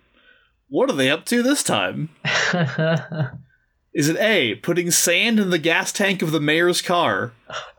[0.70, 2.10] What are they up to this time?
[3.94, 7.34] Is it A, putting sand in the gas tank of the mayor's car?
[7.50, 7.70] oh.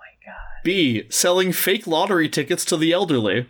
[0.65, 3.47] B, selling fake lottery tickets to the elderly?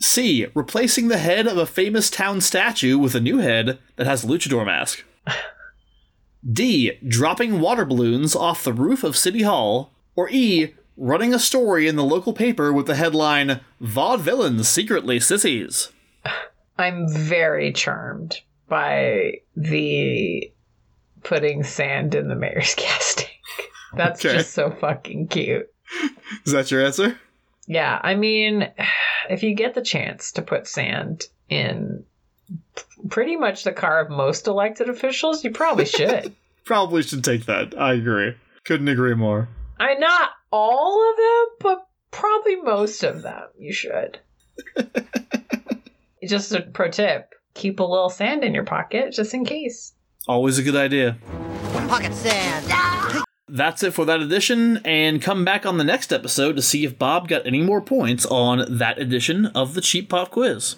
[0.00, 4.24] C, replacing the head of a famous town statue with a new head that has
[4.24, 5.04] a luchador mask?
[6.50, 9.92] D, dropping water balloons off the roof of City Hall?
[10.16, 15.90] Or E, running a story in the local paper with the headline Vaudevillains Secretly Sissies?
[16.78, 20.50] I'm very charmed by the
[21.22, 23.30] putting sand in the mayor's gas tank.
[23.96, 24.38] That's Okay.
[24.38, 25.70] just so fucking cute.
[26.44, 27.18] Is that your answer?
[27.66, 28.70] Yeah, I mean,
[29.30, 32.04] if you get the chance to put sand in
[33.08, 36.34] pretty much the car of most elected officials, you probably should.
[36.64, 37.78] Probably should take that.
[37.78, 38.32] I agree.
[38.64, 39.50] Couldn't agree more.
[39.78, 43.48] I not all of them, but probably most of them.
[43.58, 44.18] You should.
[46.26, 49.92] just a pro tip: keep a little sand in your pocket just in case.
[50.26, 51.18] Always a good idea.
[51.86, 52.64] Pocket sand.
[52.70, 53.03] Ah!
[53.54, 56.98] That's it for that edition, and come back on the next episode to see if
[56.98, 60.74] Bob got any more points on that edition of the Cheap Pop Quiz.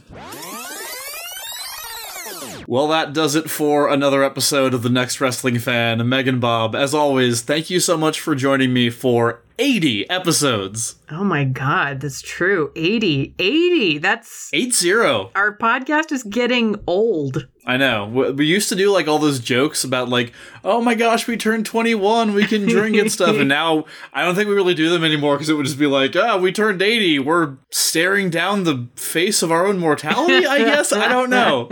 [2.66, 6.06] Well, that does it for another episode of The Next Wrestling Fan.
[6.06, 10.96] Megan Bob, as always, thank you so much for joining me for 80 episodes.
[11.10, 12.72] Oh my god, that's true.
[12.76, 13.34] 80.
[13.38, 13.98] 80.
[13.98, 15.30] That's 8 0.
[15.34, 17.46] our podcast is getting old.
[17.66, 18.06] I know.
[18.06, 21.66] We used to do like all those jokes about like, oh my gosh, we turned
[21.66, 23.36] 21, we can drink and stuff.
[23.36, 25.88] And now I don't think we really do them anymore because it would just be
[25.88, 27.18] like, oh, we turned 80.
[27.18, 30.92] We're staring down the face of our own mortality, I guess.
[30.92, 31.68] I don't know.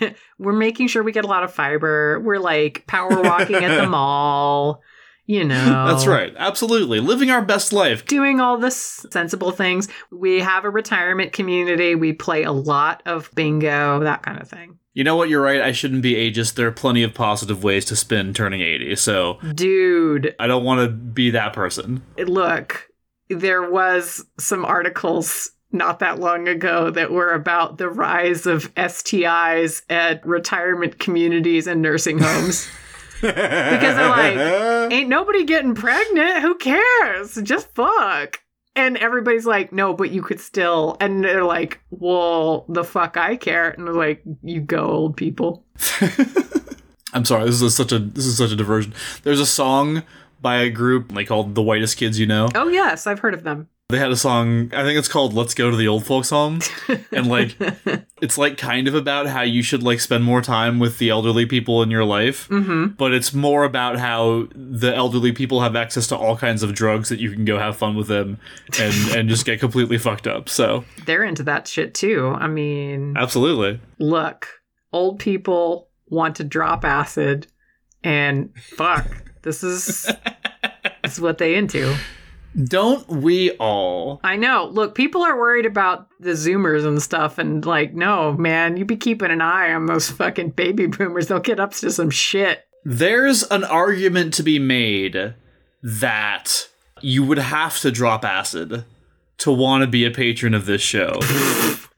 [0.38, 2.18] We're making sure we get a lot of fiber.
[2.20, 4.82] We're like power walking at the mall,
[5.26, 5.86] you know.
[5.88, 6.34] That's right.
[6.36, 7.00] Absolutely.
[7.00, 8.04] Living our best life.
[8.06, 9.88] Doing all the sensible things.
[10.10, 11.94] We have a retirement community.
[11.94, 14.78] We play a lot of bingo, that kind of thing.
[14.92, 15.28] You know what?
[15.28, 15.60] You're right.
[15.60, 16.54] I shouldn't be ageist.
[16.54, 18.94] There are plenty of positive ways to spend turning 80.
[18.96, 22.02] So Dude, I don't want to be that person.
[22.16, 22.88] look,
[23.28, 29.82] there was some articles not that long ago that were about the rise of STIs
[29.90, 32.68] at retirement communities and nursing homes.
[33.32, 34.36] Because they're like,
[34.92, 36.42] ain't nobody getting pregnant.
[36.42, 37.34] Who cares?
[37.42, 38.40] Just fuck.
[38.76, 40.96] And everybody's like, no, but you could still.
[41.00, 43.70] And they're like, well, the fuck I care.
[43.70, 45.64] And they're like, you go, old people.
[47.12, 47.44] I'm sorry.
[47.44, 48.92] This is such a this is such a diversion.
[49.22, 50.02] There's a song
[50.40, 52.48] by a group like called the Whitest Kids You Know.
[52.54, 53.68] Oh, yes, I've heard of them.
[53.94, 54.74] They had a song.
[54.74, 56.58] I think it's called "Let's Go to the Old Folks Home,"
[57.12, 57.54] and like
[58.20, 61.46] it's like kind of about how you should like spend more time with the elderly
[61.46, 62.48] people in your life.
[62.48, 62.86] Mm-hmm.
[62.96, 67.08] But it's more about how the elderly people have access to all kinds of drugs
[67.08, 68.40] that you can go have fun with them
[68.80, 70.48] and and just get completely fucked up.
[70.48, 72.34] So They're into that shit too.
[72.36, 73.80] I mean, absolutely.
[74.00, 74.48] look,
[74.92, 77.46] old people want to drop acid,
[78.02, 79.06] and fuck,
[79.42, 80.02] this is
[81.04, 81.94] this is what they into.
[82.62, 84.20] Don't we all?
[84.22, 84.70] I know.
[84.72, 88.96] Look, people are worried about the Zoomers and stuff, and like, no, man, you be
[88.96, 91.26] keeping an eye on those fucking baby boomers.
[91.26, 92.64] They'll get up to some shit.
[92.84, 95.34] There's an argument to be made
[95.82, 96.68] that
[97.00, 98.84] you would have to drop acid
[99.38, 101.18] to want to be a patron of this show.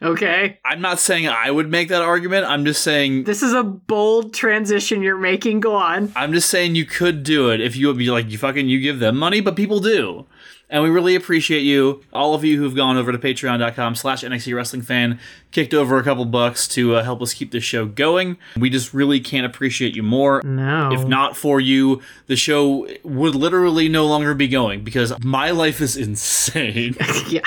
[0.02, 2.46] Okay, I'm not saying I would make that argument.
[2.46, 5.60] I'm just saying this is a bold transition you're making.
[5.60, 6.12] Go on.
[6.14, 8.80] I'm just saying you could do it if you would be like you fucking you
[8.80, 10.26] give them money, but people do.
[10.68, 14.54] And we really appreciate you, all of you who've gone over to patreon.com slash NXT
[14.54, 15.20] Wrestling Fan,
[15.52, 18.36] kicked over a couple bucks to uh, help us keep this show going.
[18.56, 20.42] We just really can't appreciate you more.
[20.42, 20.92] No.
[20.92, 25.80] If not for you, the show would literally no longer be going because my life
[25.80, 26.96] is insane.
[27.28, 27.42] yeah.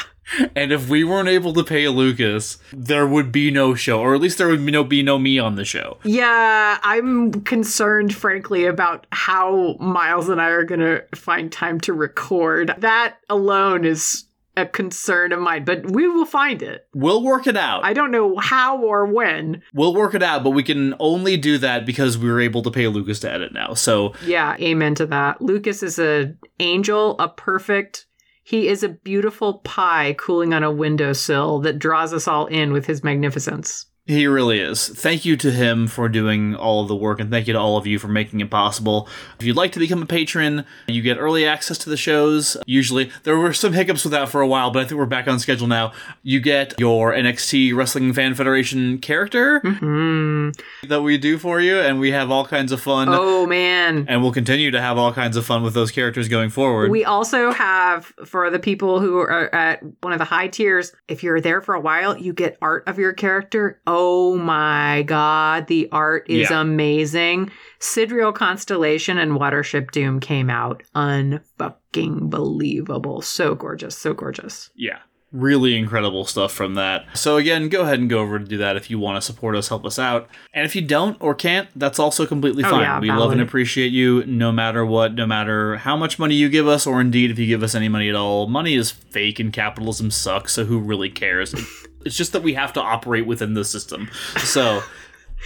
[0.55, 4.21] And if we weren't able to pay Lucas, there would be no show, or at
[4.21, 5.97] least there would be no, be no me on the show.
[6.03, 11.93] Yeah, I'm concerned, frankly, about how Miles and I are going to find time to
[11.93, 12.73] record.
[12.77, 14.25] That alone is
[14.57, 16.87] a concern of mine, but we will find it.
[16.93, 17.85] We'll work it out.
[17.85, 19.61] I don't know how or when.
[19.73, 22.71] We'll work it out, but we can only do that because we were able to
[22.71, 23.73] pay Lucas to edit now.
[23.73, 25.41] So Yeah, amen to that.
[25.41, 28.05] Lucas is a angel, a perfect.
[28.49, 32.87] He is a beautiful pie cooling on a windowsill that draws us all in with
[32.87, 33.85] his magnificence.
[34.09, 34.87] He really is.
[34.89, 37.77] Thank you to him for doing all of the work, and thank you to all
[37.77, 39.07] of you for making it possible.
[39.39, 42.57] If you'd like to become a patron, you get early access to the shows.
[42.65, 45.27] Usually, there were some hiccups with that for a while, but I think we're back
[45.27, 45.93] on schedule now.
[46.23, 50.49] You get your NXT Wrestling Fan Federation character Hmm.
[50.87, 53.09] that we do for you, and we have all kinds of fun.
[53.11, 54.05] Oh man.
[54.07, 56.89] And we'll continue to have all kinds of fun with those characters going forward.
[56.89, 61.21] We also have for the people who are at one of the high tiers, if
[61.21, 63.79] you're there for a while, you get art of your character.
[63.85, 66.61] Oh Oh my god, the art is Yeah.
[66.61, 67.51] amazing.
[67.81, 73.21] Sidriel Constellation and Watership Doom came out unfucking believable.
[73.21, 74.69] So gorgeous, so gorgeous.
[74.75, 74.99] yeah
[75.31, 78.75] really incredible stuff from that so again go ahead and go over to do that
[78.75, 81.69] if you want to support us help us out and if you don't or can't
[81.75, 85.27] that's also completely Oh, fine yeah, we love and appreciate you no matter what no
[85.27, 88.09] matter how much money you give us or indeed if you give us any money
[88.09, 91.53] at all money is fake and capitalism sucks so who really cares
[92.05, 94.81] it's just that we have to operate within the system so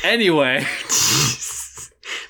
[0.03, 0.65] anyway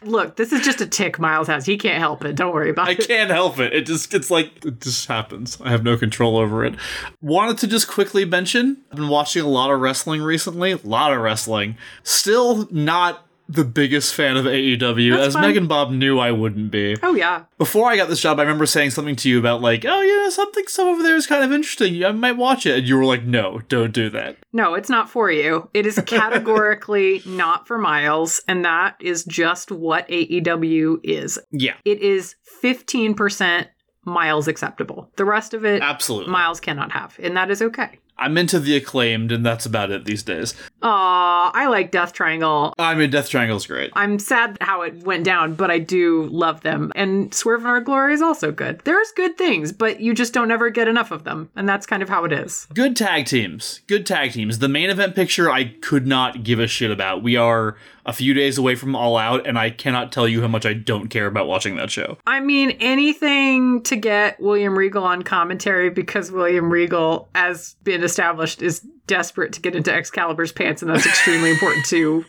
[0.06, 1.66] Look, this is just a tick Miles has.
[1.66, 2.36] He can't help it.
[2.36, 3.04] Don't worry about I it.
[3.04, 3.74] I can't help it.
[3.74, 5.58] It just it's like it just happens.
[5.62, 6.76] I have no control over it.
[7.22, 10.72] Wanted to just quickly mention I've been watching a lot of wrestling recently.
[10.74, 11.78] A lot of wrestling.
[12.04, 15.44] Still not the biggest fan of AEW, That's as fine.
[15.44, 16.96] Megan Bob knew I wouldn't be.
[17.04, 17.44] Oh yeah.
[17.58, 20.30] Before I got this job, I remember saying something to you about like, oh yeah,
[20.30, 22.04] something stuff over there is kind of interesting.
[22.04, 24.38] I might watch it, and you were like, no, don't do that.
[24.54, 25.70] No, it's not for you.
[25.74, 31.40] It is categorically not for Miles, and that is just what AEW is.
[31.52, 33.68] Yeah, It is 15%
[34.06, 35.10] Miles acceptable.
[35.16, 36.32] The rest of it, absolutely.
[36.32, 38.00] Miles cannot have, and that is okay.
[38.18, 40.54] I'm into the acclaimed, and that's about it these days.
[40.82, 42.74] Aw, I like Death Triangle.
[42.78, 43.92] I mean, Death Triangle's great.
[43.96, 46.92] I'm sad how it went down, but I do love them.
[46.96, 48.80] And Swerve in Our Glory is also good.
[48.86, 51.50] There's good things, but you just don't ever get enough of them.
[51.56, 52.68] And that's kind of how it is.
[52.74, 53.82] Good tag teams.
[53.88, 54.60] Good tag teams.
[54.60, 57.24] The main event picture I could not give a shit about.
[57.24, 60.48] We are a few days away from All Out, and I cannot tell you how
[60.48, 62.18] much I don't care about watching that show.
[62.28, 68.62] I mean, anything to get William Regal on commentary because William Regal, has been established,
[68.62, 72.24] is desperate to get into Excalibur's pants, and that's extremely important to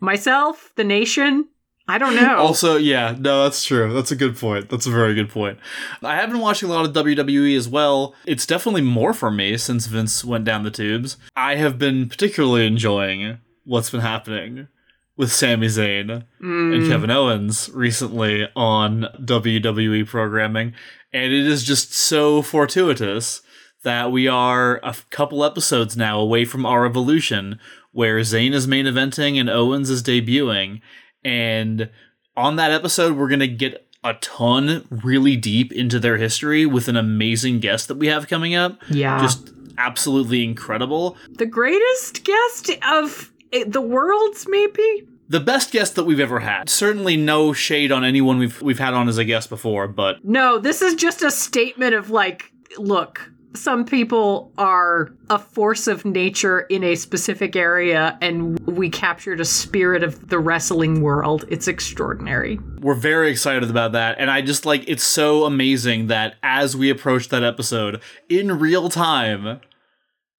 [0.00, 1.48] myself, the nation.
[1.88, 2.36] I don't know.
[2.36, 3.92] Also, yeah, no, that's true.
[3.92, 4.68] That's a good point.
[4.70, 5.58] That's a very good point.
[6.04, 8.14] I have been watching a lot of WWE as well.
[8.26, 11.16] It's definitely more for me since Vince went down the tubes.
[11.34, 14.68] I have been particularly enjoying what's been happening
[15.16, 16.74] with Sami Zayn Mm.
[16.76, 20.72] and Kevin Owens recently on WWE programming,
[21.12, 23.42] and it is just so fortuitous
[23.82, 27.58] that we are a couple episodes now away from our evolution,
[27.92, 30.80] where Zayn is main eventing and Owens is debuting.
[31.24, 31.90] And
[32.36, 36.88] on that episode, we're going to get a ton really deep into their history with
[36.88, 38.78] an amazing guest that we have coming up.
[38.88, 39.20] Yeah.
[39.20, 41.16] Just absolutely incredible.
[41.30, 45.06] the greatest guest of eh, the world's, maybe?
[45.28, 46.68] The best guest that we've ever had.
[46.68, 50.58] Certainly no shade on anyone we've we've had on as a guest before, but No,
[50.58, 56.60] this is just a statement of like, look, some people are a force of nature
[56.60, 61.44] in a specific area, and we captured a spirit of the wrestling world.
[61.48, 62.58] It's extraordinary.
[62.80, 64.16] we're very excited about that.
[64.18, 68.88] And I just like it's so amazing that as we approach that episode in real
[68.88, 69.60] time,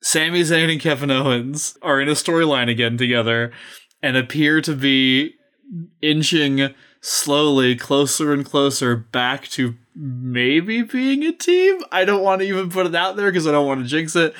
[0.01, 3.51] Sami Zayn and Kevin Owens are in a storyline again together
[4.01, 5.35] and appear to be
[6.01, 11.79] inching slowly closer and closer back to maybe being a team.
[11.91, 14.15] I don't want to even put it out there because I don't want to jinx
[14.15, 14.33] it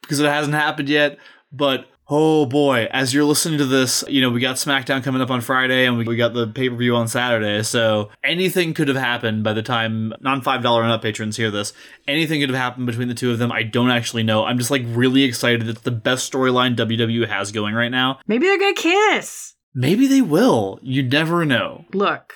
[0.00, 1.18] because it hasn't happened yet.
[1.52, 5.30] But oh boy, as you're listening to this, you know, we got SmackDown coming up
[5.30, 7.62] on Friday and we, we got the pay per view on Saturday.
[7.62, 11.72] So anything could have happened by the time non $5 and up patrons hear this.
[12.08, 13.52] Anything could have happened between the two of them.
[13.52, 14.44] I don't actually know.
[14.44, 15.68] I'm just like really excited.
[15.68, 18.20] It's the best storyline WWE has going right now.
[18.26, 19.55] Maybe they're gonna kiss.
[19.78, 20.80] Maybe they will.
[20.82, 21.84] You never know.
[21.92, 22.32] Look,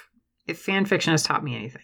[0.46, 1.82] if fan fiction has taught me anything,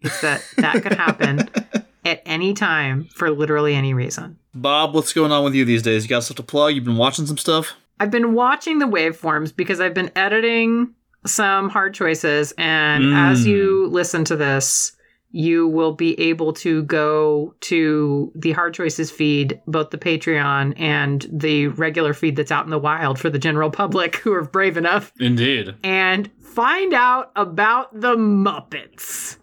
[0.00, 1.50] it's that that could happen
[2.04, 4.38] at any time for literally any reason.
[4.54, 6.04] Bob, what's going on with you these days?
[6.04, 6.74] You got stuff to plug?
[6.74, 7.74] You've been watching some stuff?
[7.98, 10.94] I've been watching the waveforms because I've been editing
[11.26, 13.48] some hard choices, and as Mm.
[13.48, 14.92] you listen to this,
[15.30, 21.26] you will be able to go to the hard choices feed, both the Patreon and
[21.30, 24.76] the regular feed that's out in the wild for the general public who are brave
[24.76, 25.74] enough, Indeed.
[25.82, 29.36] and find out about the Muppets.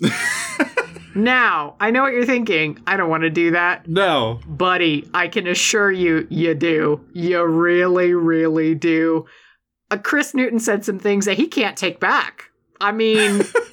[1.14, 2.78] now, I know what you're thinking.
[2.86, 3.88] I don't want to do that.
[3.88, 4.40] No.
[4.46, 7.04] Buddy, I can assure you, you do.
[7.12, 9.26] You really, really do.
[9.90, 12.50] Uh, Chris Newton said some things that he can't take back.
[12.80, 13.42] I mean,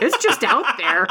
[0.00, 1.06] it's just out there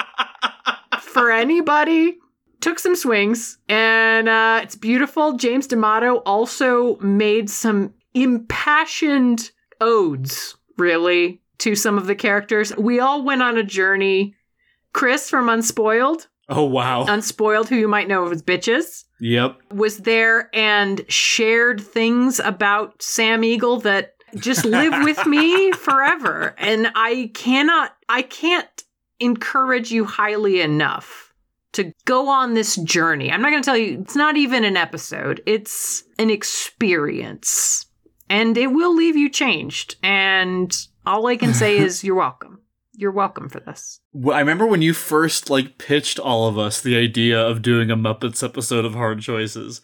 [0.99, 2.17] for anybody.
[2.59, 5.33] Took some swings, and uh, it's beautiful.
[5.33, 12.75] James D'Amato also made some impassioned odes, really, to some of the characters.
[12.75, 14.33] We all went on a journey.
[14.91, 17.05] Chris from Unspoiled, Oh, wow.
[17.05, 19.57] Unspoiled, who you might know as Bitches yep.
[19.71, 26.55] was there and shared things about Sam Eagle that just live with me forever.
[26.57, 28.76] And I cannot, I can't
[29.19, 31.33] encourage you highly enough
[31.73, 33.31] to go on this journey.
[33.31, 37.85] I'm not going to tell you, it's not even an episode, it's an experience.
[38.29, 39.95] And it will leave you changed.
[40.03, 42.61] And all I can say is you're welcome.
[42.93, 43.99] You're welcome for this.
[44.11, 47.91] Well, I remember when you first like pitched all of us the idea of doing
[47.91, 49.81] a Muppets episode of Hard Choices,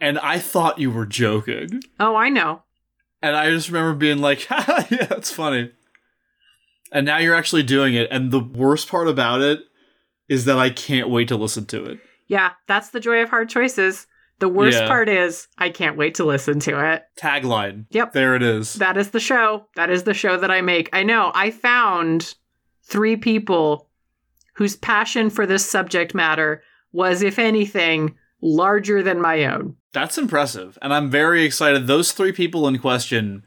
[0.00, 1.82] and I thought you were joking.
[1.98, 2.62] Oh, I know.
[3.20, 5.72] And I just remember being like, "Yeah, that's funny."
[6.92, 9.60] And now you're actually doing it, and the worst part about it
[10.28, 11.98] is that I can't wait to listen to it.
[12.26, 14.06] Yeah, that's the joy of hard choices.
[14.40, 14.86] The worst Yeah.
[14.86, 17.02] part is I can't wait to listen to it.
[17.18, 17.86] Tagline.
[17.90, 18.12] Yep.
[18.12, 18.74] There it is.
[18.74, 19.66] That is the show.
[19.74, 20.88] That is the show that I make.
[20.92, 21.32] I know.
[21.34, 22.34] I found
[22.84, 23.88] three people
[24.54, 26.62] whose passion for this subject matter
[26.92, 29.76] was, if anything, larger than my own.
[29.92, 31.86] That's impressive, and I'm very excited.
[31.86, 33.42] Those three people in question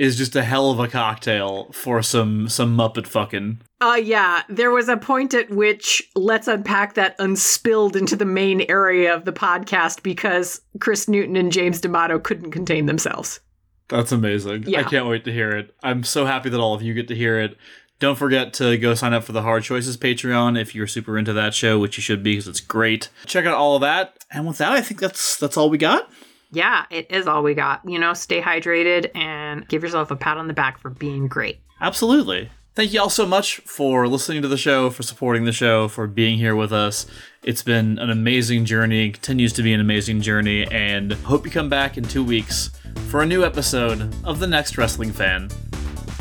[0.00, 3.60] is just a hell of a cocktail for some some Muppet fucking.
[3.82, 8.62] Uh yeah, there was a point at which let's unpack that unspilled into the main
[8.70, 13.40] area of the podcast because Chris Newton and James D'Amato couldn't contain themselves.
[13.88, 14.64] That's amazing.
[14.66, 14.80] Yeah.
[14.80, 15.74] I can't wait to hear it.
[15.82, 17.58] I'm so happy that all of you get to hear it.
[17.98, 21.34] Don't forget to go sign up for the Hard Choices Patreon if you're super into
[21.34, 23.10] that show, which you should be because it's great.
[23.26, 24.16] Check out all of that.
[24.30, 26.10] And with that, I think that's that's all we got.
[26.52, 27.80] Yeah, it is all we got.
[27.88, 31.60] You know, stay hydrated and give yourself a pat on the back for being great.
[31.80, 32.50] Absolutely.
[32.74, 36.06] Thank you all so much for listening to the show, for supporting the show, for
[36.06, 37.04] being here with us.
[37.42, 41.68] It's been an amazing journey, continues to be an amazing journey, and hope you come
[41.68, 42.70] back in two weeks
[43.08, 45.50] for a new episode of The Next Wrestling Fan.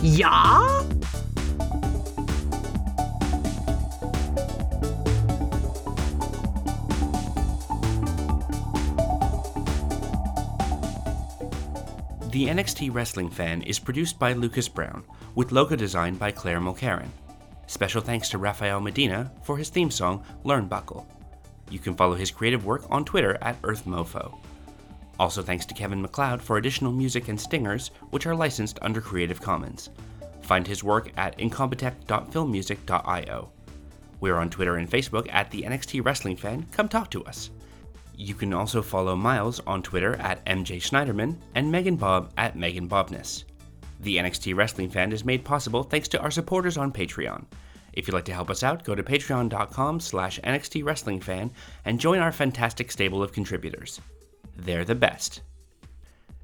[0.01, 0.83] Yeah?
[12.39, 15.03] The NXT Wrestling Fan is produced by Lucas Brown,
[15.35, 17.09] with logo design by Claire Mulcairn.
[17.67, 21.05] Special thanks to Rafael Medina for his theme song, Learnbuckle.
[21.69, 24.37] You can follow his creative work on Twitter at EarthMeauxFaux.
[25.19, 29.41] Also thanks to Kevin MacLeod for additional music and stingers, which are licensed under Creative
[29.41, 29.89] Commons.
[30.41, 33.51] Find his work at incompetech.filmmusic.io.
[34.21, 36.67] We're on Twitter and Facebook at the NXT Wrestling Fan.
[36.71, 37.49] Come talk to us.
[38.21, 42.89] You can also follow Miles on Twitter at MJ Schneiderman and Megan Bob at Megan
[42.89, 43.45] Bobness.
[44.01, 47.45] The NXT Wrestling Fan is made possible thanks to our supporters on Patreon.
[47.93, 51.49] If you'd like to help us out, go to patreon.com slash NXT Wrestling Fan
[51.85, 54.01] and join our fantastic stable of contributors.
[54.57, 55.39] They're the best.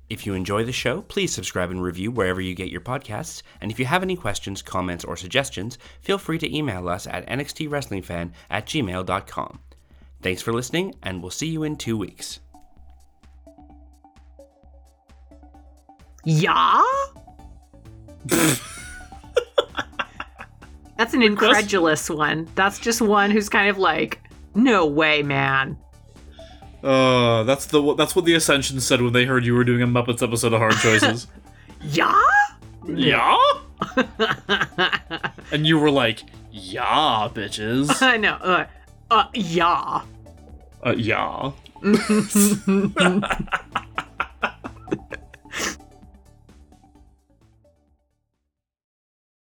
[0.10, 3.42] If you enjoy the show, please subscribe and review wherever you get your podcasts.
[3.60, 7.28] And if you have any questions, comments, or suggestions, feel free to email us at
[7.28, 9.60] nxtwrestlingfan at gmail.com.
[10.26, 12.40] Thanks for listening, and we'll see you in two weeks.
[16.24, 16.82] Yeah?
[20.98, 22.50] That's an incredulous one.
[22.56, 24.20] That's just one who's kind of like,
[24.56, 25.78] no way, man.
[26.84, 29.88] Uh, that's the that's what the Ascension said when they heard you were doing a
[29.88, 31.28] Muppets episode of Hard Choices.
[31.84, 32.20] Yeah?
[32.88, 33.38] yeah.
[35.52, 38.38] and you were like, "Yeah, bitches." I know.
[38.42, 38.66] Uh,
[39.12, 40.02] uh, yeah.
[40.86, 41.52] 呃，呀。